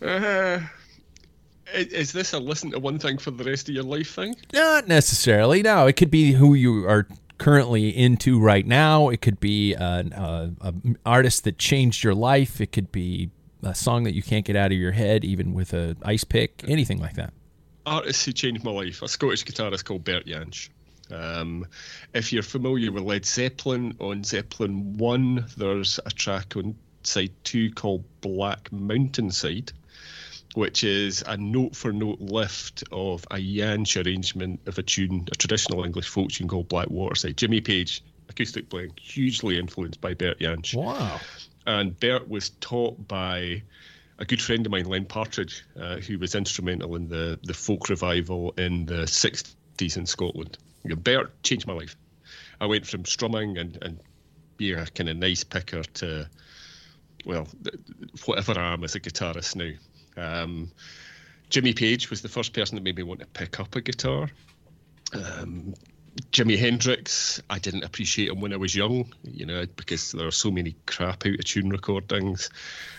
[0.00, 0.60] Uh,
[1.72, 4.36] is this a listen to one thing for the rest of your life thing?
[4.52, 5.62] not necessarily.
[5.62, 7.08] No, it could be who you are
[7.44, 9.10] currently into right now.
[9.10, 12.58] It could be an uh, an artist that changed your life.
[12.58, 13.30] It could be
[13.62, 16.64] a song that you can't get out of your head, even with a ice pick.
[16.66, 17.34] Anything like that.
[17.84, 20.70] Artist who changed my life, a Scottish guitarist called Bert Jansch.
[21.10, 21.66] Um,
[22.14, 27.72] if you're familiar with Led Zeppelin, on Zeppelin 1, there's a track on side 2
[27.72, 29.70] called Black Mountainside,
[30.54, 35.34] which is a note for note lift of a Jansch arrangement of a tune, a
[35.34, 37.36] traditional English folk tune called Black Waterside.
[37.36, 40.74] Jimmy Page, acoustic playing, hugely influenced by Bert Jansch.
[40.74, 41.20] Wow.
[41.66, 43.62] and Bert was taught by
[44.18, 47.88] a good friend of mine, Len Partridge, uh, who was instrumental in the, the folk
[47.88, 50.56] revival in the 60s in Scotland.
[50.84, 51.96] You know, Bert changed my life.
[52.60, 54.00] I went from strumming and, and
[54.56, 56.30] being a kind of nice picker to,
[57.24, 57.48] well,
[58.24, 59.72] whatever I am as a guitarist now.
[60.16, 60.70] Um,
[61.50, 64.28] Jimmy Page was the first person that made me want to pick up a guitar.
[65.12, 65.74] Um,
[66.30, 70.32] Jimi Hendrix, I didn't appreciate him when I was young, you know, because there are
[70.32, 72.50] so many crap out of tune recordings.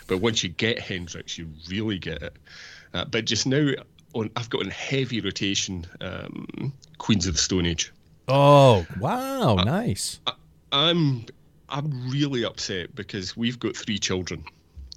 [0.08, 2.36] But once you get Hendrix, you really get it.
[2.94, 3.72] Uh, but just now,
[4.14, 7.92] on I've got in heavy rotation um, Queens of the Stone Age.
[8.28, 10.20] Oh wow, nice.
[10.72, 11.26] I'm
[11.70, 14.44] I'm really upset because we've got three children,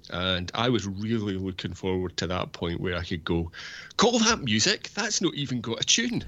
[0.09, 3.51] and I was really looking forward to that point where I could go,
[3.97, 4.89] call that music.
[4.93, 6.23] That's not even got a tune,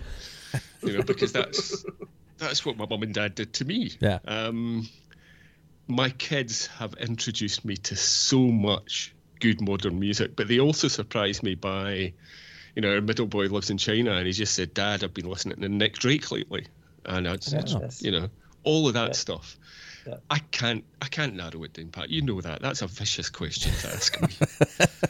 [0.84, 1.86] you know, because that's
[2.38, 3.92] that's what my mum and dad did to me.
[4.00, 4.20] Yeah.
[4.26, 4.90] Um,
[5.88, 11.44] my kids have introduced me to so much good modern music, but they also surprised
[11.44, 12.14] me by,
[12.76, 15.30] you know, our middle boy lives in China, and he just said, "Dad, I've been
[15.30, 16.68] listening to Nick Drake lately,"
[17.06, 18.02] and I just, Yes.
[18.02, 18.30] you know,
[18.64, 19.14] all of that Yeah.
[19.14, 19.58] stuff.
[20.08, 20.16] Yeah.
[20.30, 22.10] I can't, I can't narrow it down, Pat.
[22.10, 22.62] You know that.
[22.62, 24.30] That's a vicious question to ask me.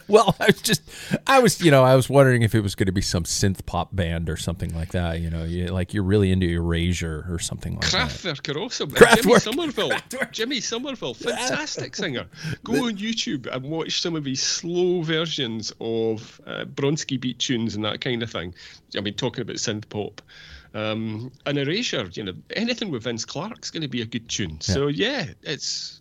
[0.08, 0.82] Well, I was just,
[1.26, 3.64] I was, you know, I was wondering if it was going to be some synth
[3.64, 5.20] pop band or something like that.
[5.20, 8.10] You know, you, like you're really into Erasure or something like that.
[8.10, 8.90] Kraftwerk are awesome.
[8.90, 9.22] Kraftwerk.
[9.22, 9.92] Jimmy Somerville.
[10.32, 12.26] Jimmy Somerville, fantastic singer.
[12.64, 17.74] Go on YouTube and watch some of his slow versions of uh, Bronski beat tunes
[17.74, 18.54] and that kind of thing.
[18.96, 20.20] I mean, talking about synth pop.
[20.74, 24.60] Um, and Erasure, you know, anything with Vince Clarke's going to be a good tune.
[24.60, 26.00] So yeah, it's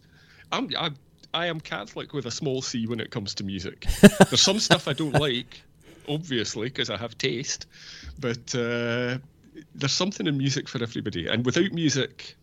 [0.52, 0.92] I'm I,
[1.34, 3.86] I am Catholic with a small c when it comes to music.
[4.02, 5.62] There's some stuff I don't like.
[6.08, 7.68] obviously, because I have taste.
[8.20, 9.18] But uh,
[9.76, 12.36] there's something in music for everybody, and without music,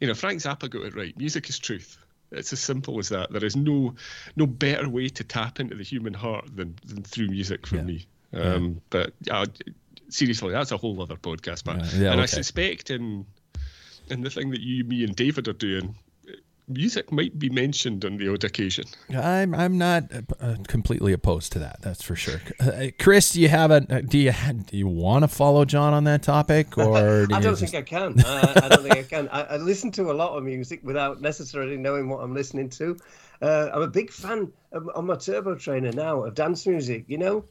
[0.00, 1.16] you know, Frank Zappa got it right.
[1.16, 1.98] Music is truth.
[2.32, 3.30] It's as simple as that.
[3.32, 3.94] There is no
[4.36, 7.82] no better way to tap into the human heart than, than through music for Yeah.
[7.82, 8.06] me.
[8.32, 9.46] Um, But uh,
[10.14, 11.64] seriously, that's a whole other podcast.
[11.64, 13.26] But Yeah, yeah, and I suspect in
[14.08, 15.94] in the thing that you, me, and David are doing,
[16.68, 18.84] music might be mentioned on the odd occasion.
[19.16, 20.04] I'm I'm not
[20.40, 21.82] uh, completely opposed to that.
[21.82, 22.40] That's for sure.
[22.60, 24.32] Uh, Chris, do you have a uh, do you
[24.66, 27.74] do you want to follow John on that topic or do I don't just- think
[27.74, 28.20] I can.
[28.20, 29.28] Uh, I don't think I can.
[29.28, 32.96] I, I listen to a lot of music without necessarily knowing what I'm listening to.
[33.42, 37.04] Uh, I'm a big fan of, on my turbo trainer now of dance music.
[37.08, 37.44] You know,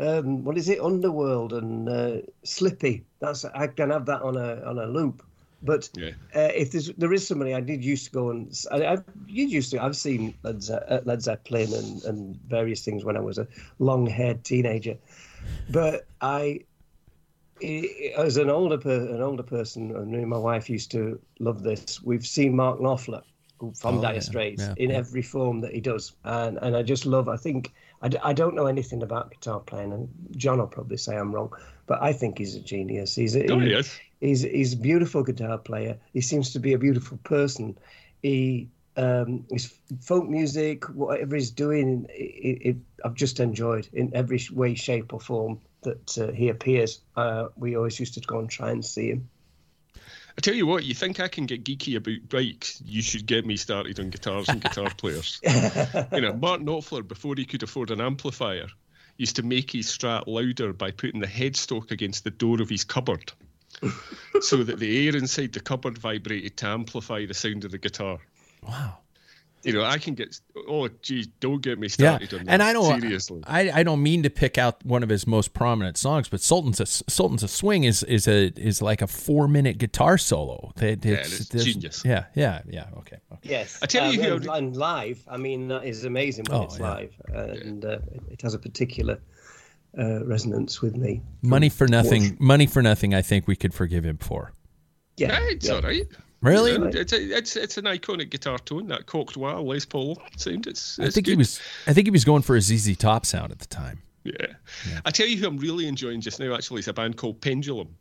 [0.00, 0.80] um, what is it?
[0.80, 3.04] Underworld and uh, Slippy.
[3.20, 5.22] That's I can have that on a on a loop.
[5.62, 6.12] But Yeah.
[6.34, 9.70] uh, if there's, there is somebody I did used to go and I, I used
[9.72, 13.36] to I've seen Led, Ze- uh, Led Zeppelin and, and various things when I was
[13.38, 13.46] a
[13.78, 14.96] long-haired teenager,
[15.68, 16.60] but I
[17.62, 21.20] I- as an older per, an older person, and me and my wife used to
[21.40, 22.00] love this.
[22.02, 23.22] We've seen Mark Knopfler
[23.78, 24.96] from Oh, Dire Straits yeah, in yeah.
[24.96, 27.28] every form that he does, and and I just love.
[27.28, 27.72] I think
[28.02, 31.34] I, d- I don't know anything about guitar playing, and John will probably say I'm
[31.34, 31.52] wrong,
[31.86, 33.14] but I think he's a genius.
[33.14, 33.98] He's a, Oh, he- is.
[34.20, 35.98] He's he's a beautiful guitar player.
[36.12, 37.78] He seems to be a beautiful person.
[38.22, 39.72] He um, his
[40.02, 45.20] folk music, whatever he's doing, it, it, I've just enjoyed in every way, shape, or
[45.20, 47.00] form that uh, he appears.
[47.16, 49.29] Uh, we always used to go and try and see him.
[50.36, 52.80] I tell you what, you think I can get geeky about bikes?
[52.84, 55.40] You should get me started on guitars and guitar players.
[56.12, 58.66] You know, Mark Knopfler, before he could afford an amplifier,
[59.16, 62.84] used to make his strat louder by putting the headstock against the door of his
[62.84, 63.32] cupboard
[64.40, 68.18] so that the air inside the cupboard vibrated to amplify the sound of the guitar.
[68.66, 68.98] Wow.
[69.62, 70.40] You know, I can get.
[70.68, 72.52] Oh, geez, don't get me Yeah, started on that.
[72.52, 73.42] and I don't seriously.
[73.46, 76.80] I, I don't mean to pick out one of his most prominent songs, but Sultans
[76.80, 80.72] of, Sultans of Swing is is a is like a four minute guitar solo.
[80.80, 82.02] It, it's there's- genius.
[82.04, 82.86] Yeah, yeah, yeah.
[82.98, 83.18] Okay.
[83.32, 83.40] okay.
[83.42, 85.22] Yes, I tell you um, who- and, and live.
[85.28, 86.90] I mean, that is amazing when Oh, it's yeah.
[86.90, 87.98] live, and uh,
[88.30, 89.20] it has a particular
[89.98, 91.20] uh, resonance with me.
[91.42, 92.36] Money for nothing.
[92.40, 93.12] Money for nothing.
[93.14, 94.52] I think we could forgive him for.
[95.18, 95.74] Yeah, Yeah, it's yeah.
[95.74, 96.06] all right.
[96.42, 96.72] Really?
[96.72, 100.66] Yeah, it's, a, it's it's an iconic guitar tone that cocked wah Les Paul sound.
[100.66, 101.60] It's, I it's think he was.
[101.86, 104.00] I think he was going for a ZZ Top sound at the time.
[104.24, 104.54] Yeah.
[105.04, 107.96] I tell you who I'm really enjoying just now actually is a band called Pendulum.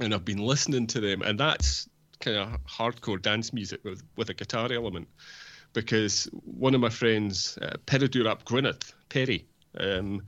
[0.00, 1.88] And I've been listening to them and that's
[2.20, 5.08] kind of hardcore dance music with, with a guitar element.
[5.72, 9.46] Because one of my friends, uh, Peredur ap Gwynedd, Perry,
[9.78, 10.22] um,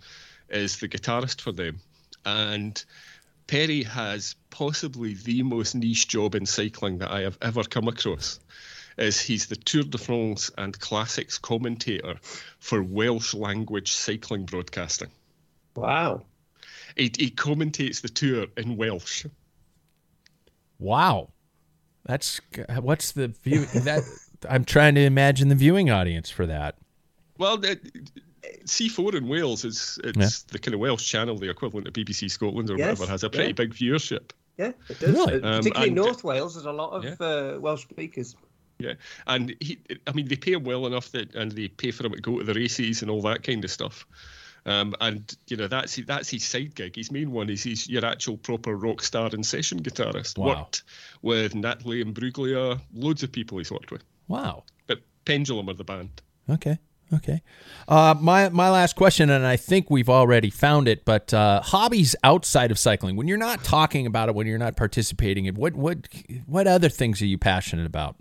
[0.49, 1.79] is the guitarist for them.
[2.25, 2.83] And
[3.47, 8.41] Perry has possibly the most niche job in cycling that I have ever come across.
[8.97, 12.15] Is he's the Tour de France and Classics commentator
[12.61, 15.11] for Welsh language cycling broadcasting.
[15.75, 16.23] Wow.
[16.97, 19.27] He, he commentates the tour in Welsh.
[20.79, 21.31] Wow.
[22.07, 22.41] That's
[22.81, 24.05] what's the view that
[24.49, 26.77] I'm trying to imagine the viewing audience for that.
[27.39, 27.81] Well, the,
[28.65, 32.71] C4 in Wales is it's the kind of Welsh channel, the equivalent of BBC Scotland
[32.71, 33.53] or Yes, whatever, has a pretty yeah.
[33.53, 34.31] big viewership.
[34.57, 35.11] Yeah, it does.
[35.15, 35.35] Really?
[35.43, 37.27] Uh, Um, particularly and- North Wales, there's a lot of Yeah.
[37.27, 38.37] uh, Welsh speakers.
[38.79, 38.95] Yeah,
[39.29, 42.13] and he, I mean, they pay him well enough that, and they pay for him
[42.13, 44.05] to go to the races and all that kind of stuff.
[44.67, 46.97] Um, and you know that's that's his side gig.
[46.97, 50.39] His main one is he's your actual proper rock star and session guitarist.
[50.39, 50.47] Wow.
[50.47, 50.83] Worked
[51.23, 54.03] with Natalie Imbruglia, loads of people he's worked with.
[54.27, 54.65] Wow.
[54.87, 56.23] But Pendulum are the band.
[56.49, 56.79] Okay.
[57.13, 57.43] Okay.
[57.87, 62.17] Uh, my my last question, and I think we've already found it, but uh, hobbies
[62.25, 63.15] outside of cycling.
[63.17, 66.09] When you're not talking about it, when you're not participating in, what what
[66.47, 68.17] what other things are you passionate about?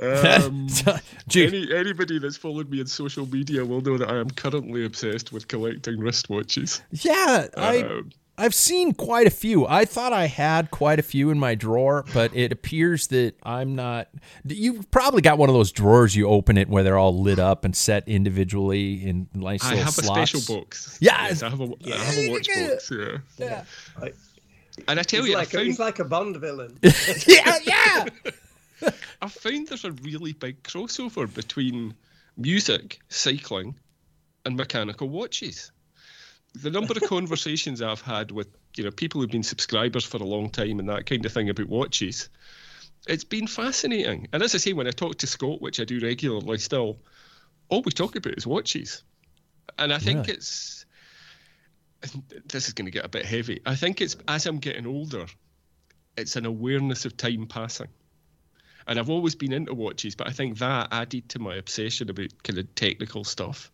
[0.00, 0.68] Um,
[1.34, 5.32] Any, anybody that's followed me on social media will know that I am currently obsessed
[5.32, 6.80] with collecting wristwatches.
[6.92, 9.66] yeah, I Um, I've seen quite a few.
[9.66, 13.74] I thought I had quite a few in my drawer, but it appears that I'm
[13.74, 14.08] not.
[14.44, 16.14] You've probably got one of those drawers.
[16.14, 19.84] You open it where they're all lit up and set individually in nice I little
[19.86, 20.34] have slots.
[20.34, 20.98] a special box.
[21.00, 21.42] Yes.
[21.42, 22.90] I have a, I have a watch box.
[22.98, 23.18] Yeah.
[23.38, 23.64] Yeah.
[24.00, 24.14] Like,
[24.86, 26.78] And I tell he's, you, like I a, found, he's like a Bond villain.
[27.26, 28.06] yeah, yeah.
[29.20, 31.94] I found there's a really big crossover between
[32.36, 33.74] music, cycling,
[34.44, 35.72] and mechanical watches.
[36.54, 40.24] The number of conversations I've had with you know people who've been subscribers for a
[40.24, 42.28] long time and that kind of thing about watches,
[43.06, 44.28] it's been fascinating.
[44.32, 46.98] And as I say, when I talk to Scott, which I do regularly still,
[47.68, 49.02] all we talk about is watches.
[49.78, 50.32] And I think Really?
[50.32, 50.86] it's
[52.46, 53.60] this is going to get a bit heavy.
[53.66, 55.26] I think it's as I'm getting older,
[56.16, 57.88] it's an awareness of time passing.
[58.86, 62.42] And I've always been into watches, but I think that added to my obsession about
[62.42, 63.70] kind of technical stuff.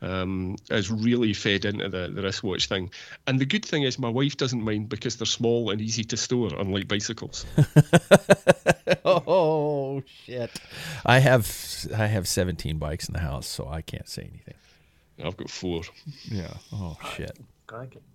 [0.00, 2.90] Um, has really fed into the, the wristwatch thing.
[3.26, 6.16] And the good thing is, my wife doesn't mind because they're small and easy to
[6.16, 7.44] store, unlike bicycles.
[9.04, 10.50] oh shit!
[11.04, 11.50] I have
[11.96, 14.54] I have 17 bikes in the house, so I can't say anything.
[15.24, 15.82] I've got four.
[16.30, 16.54] Yeah.
[16.72, 17.36] Oh shit.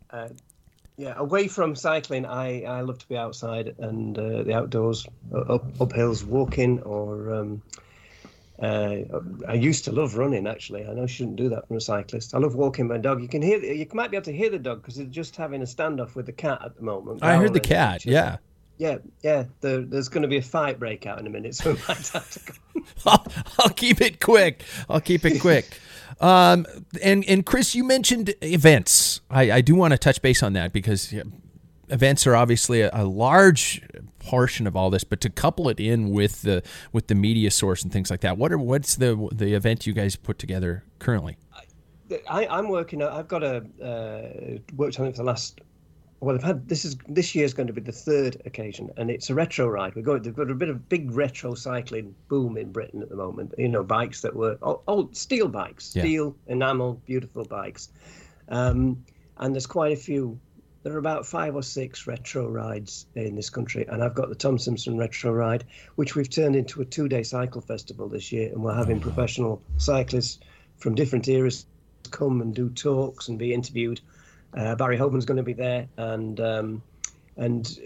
[0.09, 0.29] Uh,
[0.95, 5.81] yeah, away from cycling, I, I love to be outside and uh, the outdoors, up
[5.81, 7.61] up hills, walking, or um,
[8.59, 8.97] uh,
[9.47, 10.47] I used to love running.
[10.47, 12.35] Actually, I know I shouldn't do that from a cyclist.
[12.35, 13.21] I love walking my dog.
[13.21, 15.61] You can hear, you might be able to hear the dog because it's just having
[15.61, 17.23] a standoff with the cat at the moment.
[17.23, 18.05] I heard the cat.
[18.05, 18.37] Yeah.
[18.77, 19.45] Yeah, yeah.
[19.61, 22.07] There, there's going to be a fight break out in a minute, so we might
[22.09, 22.81] have to go.
[23.05, 23.25] I'll,
[23.59, 24.63] I'll keep it quick.
[24.89, 25.79] I'll keep it quick.
[26.21, 26.67] Um,
[27.01, 29.21] and and Chris, you mentioned events.
[29.31, 31.23] I, I do want to touch base on that because yeah,
[31.93, 33.81] events are obviously a, a, large
[34.19, 35.03] portion of all this.
[35.03, 38.37] But to couple it in with the with the media source and things like that,
[38.37, 41.37] what are what's the the event you guys put together currently?
[42.29, 43.01] I, I'm working.
[43.01, 45.61] I've got a uh, worked on it for the last
[46.23, 49.29] well, I've had this is this year's going to be the third occasion, and it's
[49.29, 49.93] a retro ride.
[49.95, 50.21] We're going.
[50.21, 53.53] They've got a bit of big retro cycling boom in Britain at the moment.
[53.57, 54.57] You know, bikes that were
[54.87, 56.03] old steel bikes, yeah.
[56.03, 57.89] steel enamel, beautiful bikes,
[58.47, 59.03] um,
[59.37, 60.39] and there's quite a few.
[60.83, 64.35] There are about five or six retro rides in this country, and I've got the
[64.35, 65.63] Tom Simpson Retro Ride,
[65.95, 70.39] which we've turned into a two-day cycle festival this year, and we're having professional cyclists
[70.77, 71.65] from different eras
[72.11, 74.01] come and do talks and be interviewed
[74.55, 76.83] uh, Barry Hoban's going to be there, and um,
[77.37, 77.79] and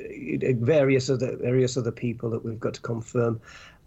[0.44, 3.40] uh, various other various other people that we've got to confirm.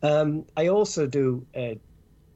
[0.03, 1.75] Um, I also do uh,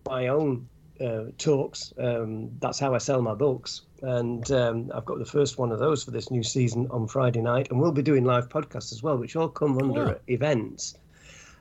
[0.06, 0.68] my own
[1.00, 1.92] uh, talks.
[1.98, 5.78] Um, that's how I sell my books, and um, I've got the first one of
[5.78, 9.02] those for this new season on Friday night, and we'll be doing live podcasts as
[9.02, 10.96] well, which all come under events.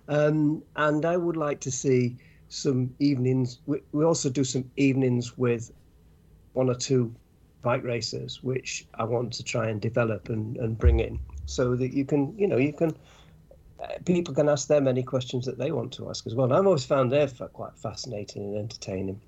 [0.07, 2.17] Um, and I would like to see
[2.49, 3.59] some evenings.
[3.65, 5.71] We, we also do some evenings with
[6.53, 7.13] one or two
[7.61, 11.93] bike racers, which I want to try and develop and, and bring in so that
[11.93, 12.95] you can, you know, you can,
[14.05, 16.45] people can ask them any questions that they want to ask as well.
[16.45, 19.21] And I've always found they're quite fascinating and entertaining.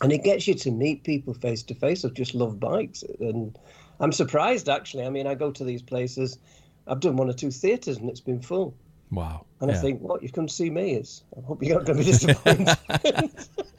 [0.00, 3.02] And it gets you to meet people face to face who just love bikes.
[3.20, 3.58] And
[4.00, 5.04] I'm surprised, actually.
[5.04, 6.38] I mean, I go to these places,
[6.86, 8.74] I've done one or two theatres and it's been full.
[9.10, 9.46] Wow.
[9.60, 9.76] And yeah.
[9.76, 10.94] I think, what, you've come to see me?
[10.94, 13.30] Is I hope you're not going to be disappointed.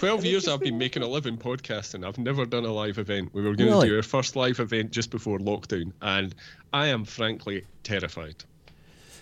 [0.00, 2.06] 12 years I've been making a living podcasting.
[2.06, 3.34] I've never done a live event.
[3.34, 3.88] We were going really?
[3.88, 6.34] to do our first live event just before lockdown, and
[6.72, 8.42] I am frankly terrified.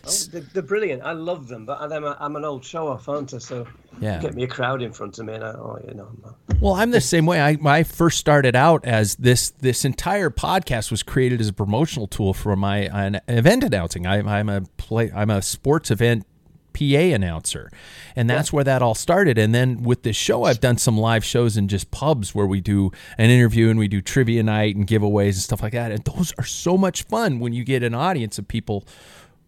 [0.09, 1.03] Oh, they're, they're, brilliant.
[1.03, 3.39] I love them, but I'm, a, I'm an old show off, aren't I?
[3.39, 3.67] So
[4.01, 4.21] yeah.
[4.21, 6.09] get me a crowd in front of me, and I, oh, you know.
[6.61, 7.41] Well, I'm the same way.
[7.41, 9.51] I, I first started out as this.
[9.51, 14.07] This entire podcast was created as a promotional tool for my an event announcing.
[14.07, 15.11] I, I'm a play.
[15.15, 16.27] I'm a sports event
[16.79, 17.71] PA announcer.
[18.15, 19.39] And that's where that all started.
[19.39, 22.61] And then with this show, I've done some live shows in just pubs where we
[22.61, 25.91] do an interview and we do trivia night and giveaways and stuff like that.
[25.91, 28.85] And those are so much fun when you get an audience of people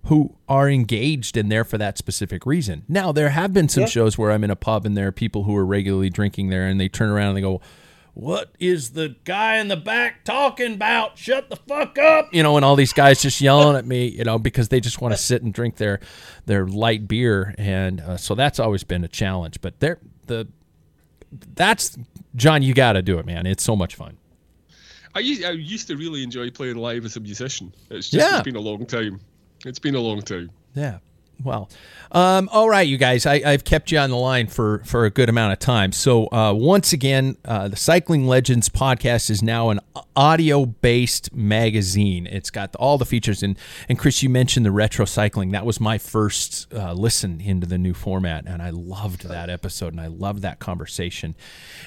[0.06, 2.84] who are engaged and there for that specific reason.
[2.88, 3.88] Now, there have been some yeah.
[3.88, 6.66] shows where I'm in a pub and there are people who are regularly drinking there
[6.66, 7.60] and they turn around and they go,
[8.14, 11.16] what is the guy in the back talking about?
[11.16, 12.32] Shut the fuck up.
[12.32, 15.00] You know, and all these guys just yelling at me, you know, because they just
[15.00, 16.00] want to sit and drink their
[16.46, 20.48] their light beer and uh, so that's always been a challenge, but there the
[21.54, 21.96] that's
[22.34, 23.46] John, you got to do it, man.
[23.46, 24.16] It's so much fun.
[25.14, 27.72] I used, I used to really enjoy playing live as a musician.
[27.90, 28.38] It's just yeah.
[28.38, 29.20] it's been a long time.
[29.64, 30.50] It's been a long time.
[30.74, 30.98] Yeah.
[31.42, 31.70] Well,
[32.12, 35.10] um, all right, you guys, I, have kept you on the line for, for a
[35.10, 35.92] good amount of time.
[35.92, 39.80] So, uh, once again, uh, the Cycling Legends podcast is now an
[40.16, 42.26] audio based magazine.
[42.26, 43.42] It's got all the features.
[43.42, 43.56] And,
[43.88, 45.52] and Chris, you mentioned the retro cycling.
[45.52, 48.44] That was my first uh, listen into the new format.
[48.46, 51.34] And I loved that episode and I loved that conversation.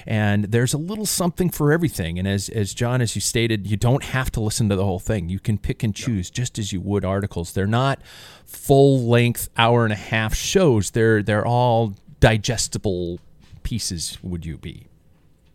[0.06, 2.18] And there's a little something for everything.
[2.18, 4.98] And as, as John, as you stated, you don't have to listen to the whole
[4.98, 5.28] thing.
[5.28, 7.52] You can pick and choose just as you would articles.
[7.52, 8.00] They're not
[8.44, 10.90] full length hour and a half shows.
[10.90, 13.20] They're they're all digestible
[13.62, 14.18] pieces.
[14.22, 14.86] Would you be?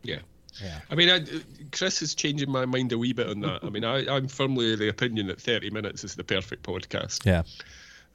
[0.03, 0.19] Yeah.
[0.61, 0.79] Yeah.
[0.89, 1.25] I mean, I,
[1.71, 3.63] Chris is changing my mind a wee bit on that.
[3.63, 7.25] I mean, I, I'm firmly of the opinion that 30 minutes is the perfect podcast.
[7.25, 7.43] Yeah.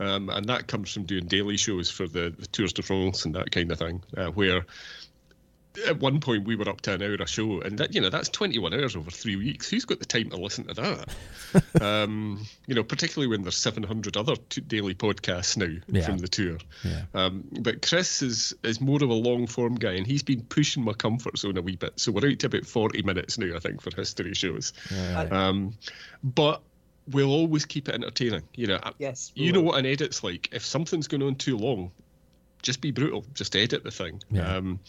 [0.01, 3.35] Um, and that comes from doing daily shows for the, the Tours de France and
[3.35, 4.67] that kind of thing, uh, where
[5.87, 8.11] at one point we were up to an hour a show, and that you know
[8.11, 9.69] that's 21 hours over three weeks.
[9.69, 11.83] Who's got the time to listen to that?
[11.83, 16.05] um, you know, particularly when there's 700 other t- daily podcasts now yeah.
[16.05, 16.59] from the tour.
[16.85, 17.03] Yeah.
[17.15, 20.85] Um, but Chris is is more of a long form guy, and he's been pushing
[20.85, 21.99] my comfort zone a wee bit.
[21.99, 24.73] So we're out to about 40 minutes now, I think, for history shows.
[24.91, 25.29] Yeah.
[25.31, 25.75] Um,
[26.23, 26.63] but
[27.11, 28.43] we'll always keep it entertaining.
[28.55, 30.51] You know, yes, you know what an edit's like.
[30.53, 31.91] If something's going on too long,
[32.65, 34.20] just be brutal, just edit the thing.
[34.31, 34.57] Yeah.
[34.57, 34.81] Um,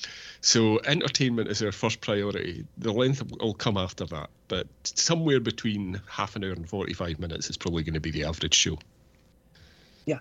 [0.41, 2.65] so entertainment is our first priority.
[2.77, 7.49] The length will come after that, but somewhere between half an hour and 45 minutes
[7.49, 8.79] is probably going to be the average show.
[10.05, 10.19] Yeah,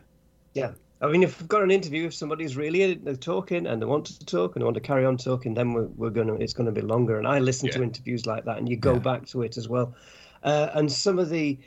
[0.53, 0.73] yeah.
[1.01, 4.07] I mean, if we've got an interview, if somebody's really they're talking and they want
[4.07, 6.67] to talk and they want to carry on talking, then we're, we're gonna it's going
[6.67, 7.19] to be longer.
[7.19, 8.99] And I listen to interviews like that, and you go Yeah.
[8.99, 9.95] back to it as well.
[10.43, 11.59] Uh, and some of the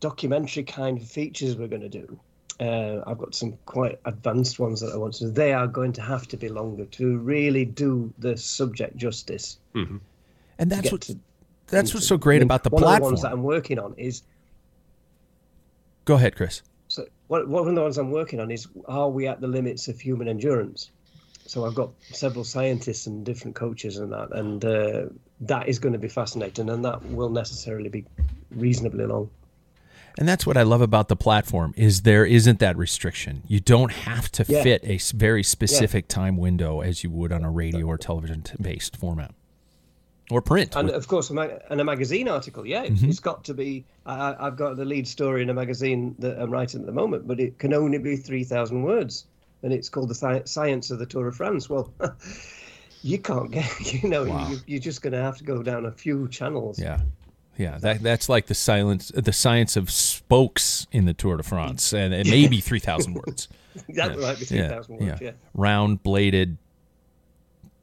[0.00, 2.18] documentary kind of features we're going to do,
[2.60, 5.24] uh, I've got some quite advanced ones that I want to.
[5.24, 5.30] do.
[5.30, 9.58] They are going to have to be longer to really do the subject justice.
[9.74, 10.00] and
[10.58, 11.18] that's get what to-
[11.68, 12.96] that's what's so great I mean, about the one platform.
[12.96, 14.22] of the ones that I'm working on is
[16.04, 16.62] Go ahead, Chris.
[16.88, 19.88] So one, one of the ones I'm working on is are we at the limits
[19.88, 20.90] of human endurance?
[21.46, 25.02] So I've got several scientists and different coaches and that, and uh,
[25.40, 28.04] that is going to be fascinating, and that will necessarily be
[28.50, 29.30] reasonably long.
[30.18, 33.42] And that's what I love about the platform is there isn't that restriction.
[33.48, 34.62] You don't have to Yeah.
[34.62, 38.96] fit a very specific time window as you would on a radio or television based
[38.96, 39.34] format
[40.30, 40.76] or print.
[40.76, 43.08] And of course, a, mag- and a magazine article, yeah, Mm-hmm.
[43.08, 43.84] it's got to be.
[44.06, 47.26] I, I've got the lead story in a magazine that I'm writing at the moment,
[47.26, 49.26] but it can only be three thousand words,
[49.62, 51.68] and it's called the Science of the Tour of France.
[51.70, 51.92] Well,
[53.02, 53.68] you can't get,
[54.02, 56.78] you know, you, you're just going to have to go down a few channels.
[56.78, 57.00] yeah.
[57.62, 61.92] Yeah, that that's like the silence the science of spokes in the Tour de France
[61.92, 63.48] and, and maybe 3000 words.
[63.90, 65.20] that might be three Yeah, thousand words.
[65.20, 65.32] Yeah.
[65.54, 66.58] Round bladed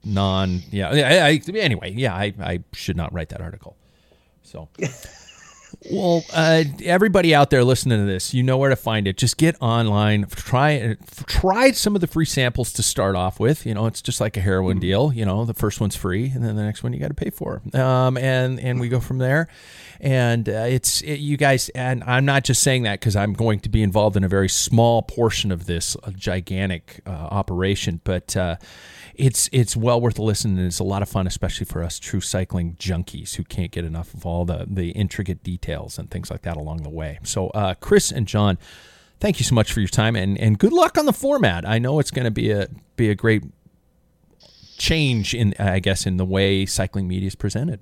[0.03, 3.75] non yeah, I, I, anyway, yeah, I, I should not write that article.
[4.43, 4.69] So
[5.89, 9.17] Well, uh, everybody out there listening to this, you know where to find it.
[9.17, 13.65] Just get online, try try some of the free samples to start off with.
[13.65, 15.13] You know, it's just like a heroin deal.
[15.13, 17.29] You know, the first one's free, and then the next one you got to pay
[17.29, 17.61] for.
[17.73, 19.47] Um, and and we go from there.
[20.01, 23.59] And uh, it's it, you guys, and I'm not just saying that because I'm going
[23.61, 28.35] to be involved in a very small portion of this uh, gigantic uh, operation, but.
[28.35, 28.55] Uh,
[29.19, 31.99] it's it's well worth a listen and it's a lot of fun, especially for us
[31.99, 36.31] true cycling junkies who can't get enough of all the the intricate details and things
[36.31, 37.19] like that along the way.
[37.23, 38.57] So, uh, Chris and John,
[39.19, 41.67] thank you so much for your time and and good luck on the format.
[41.67, 43.43] I know it's going to be a be a great
[44.77, 47.81] change in I guess in the way cycling media is presented.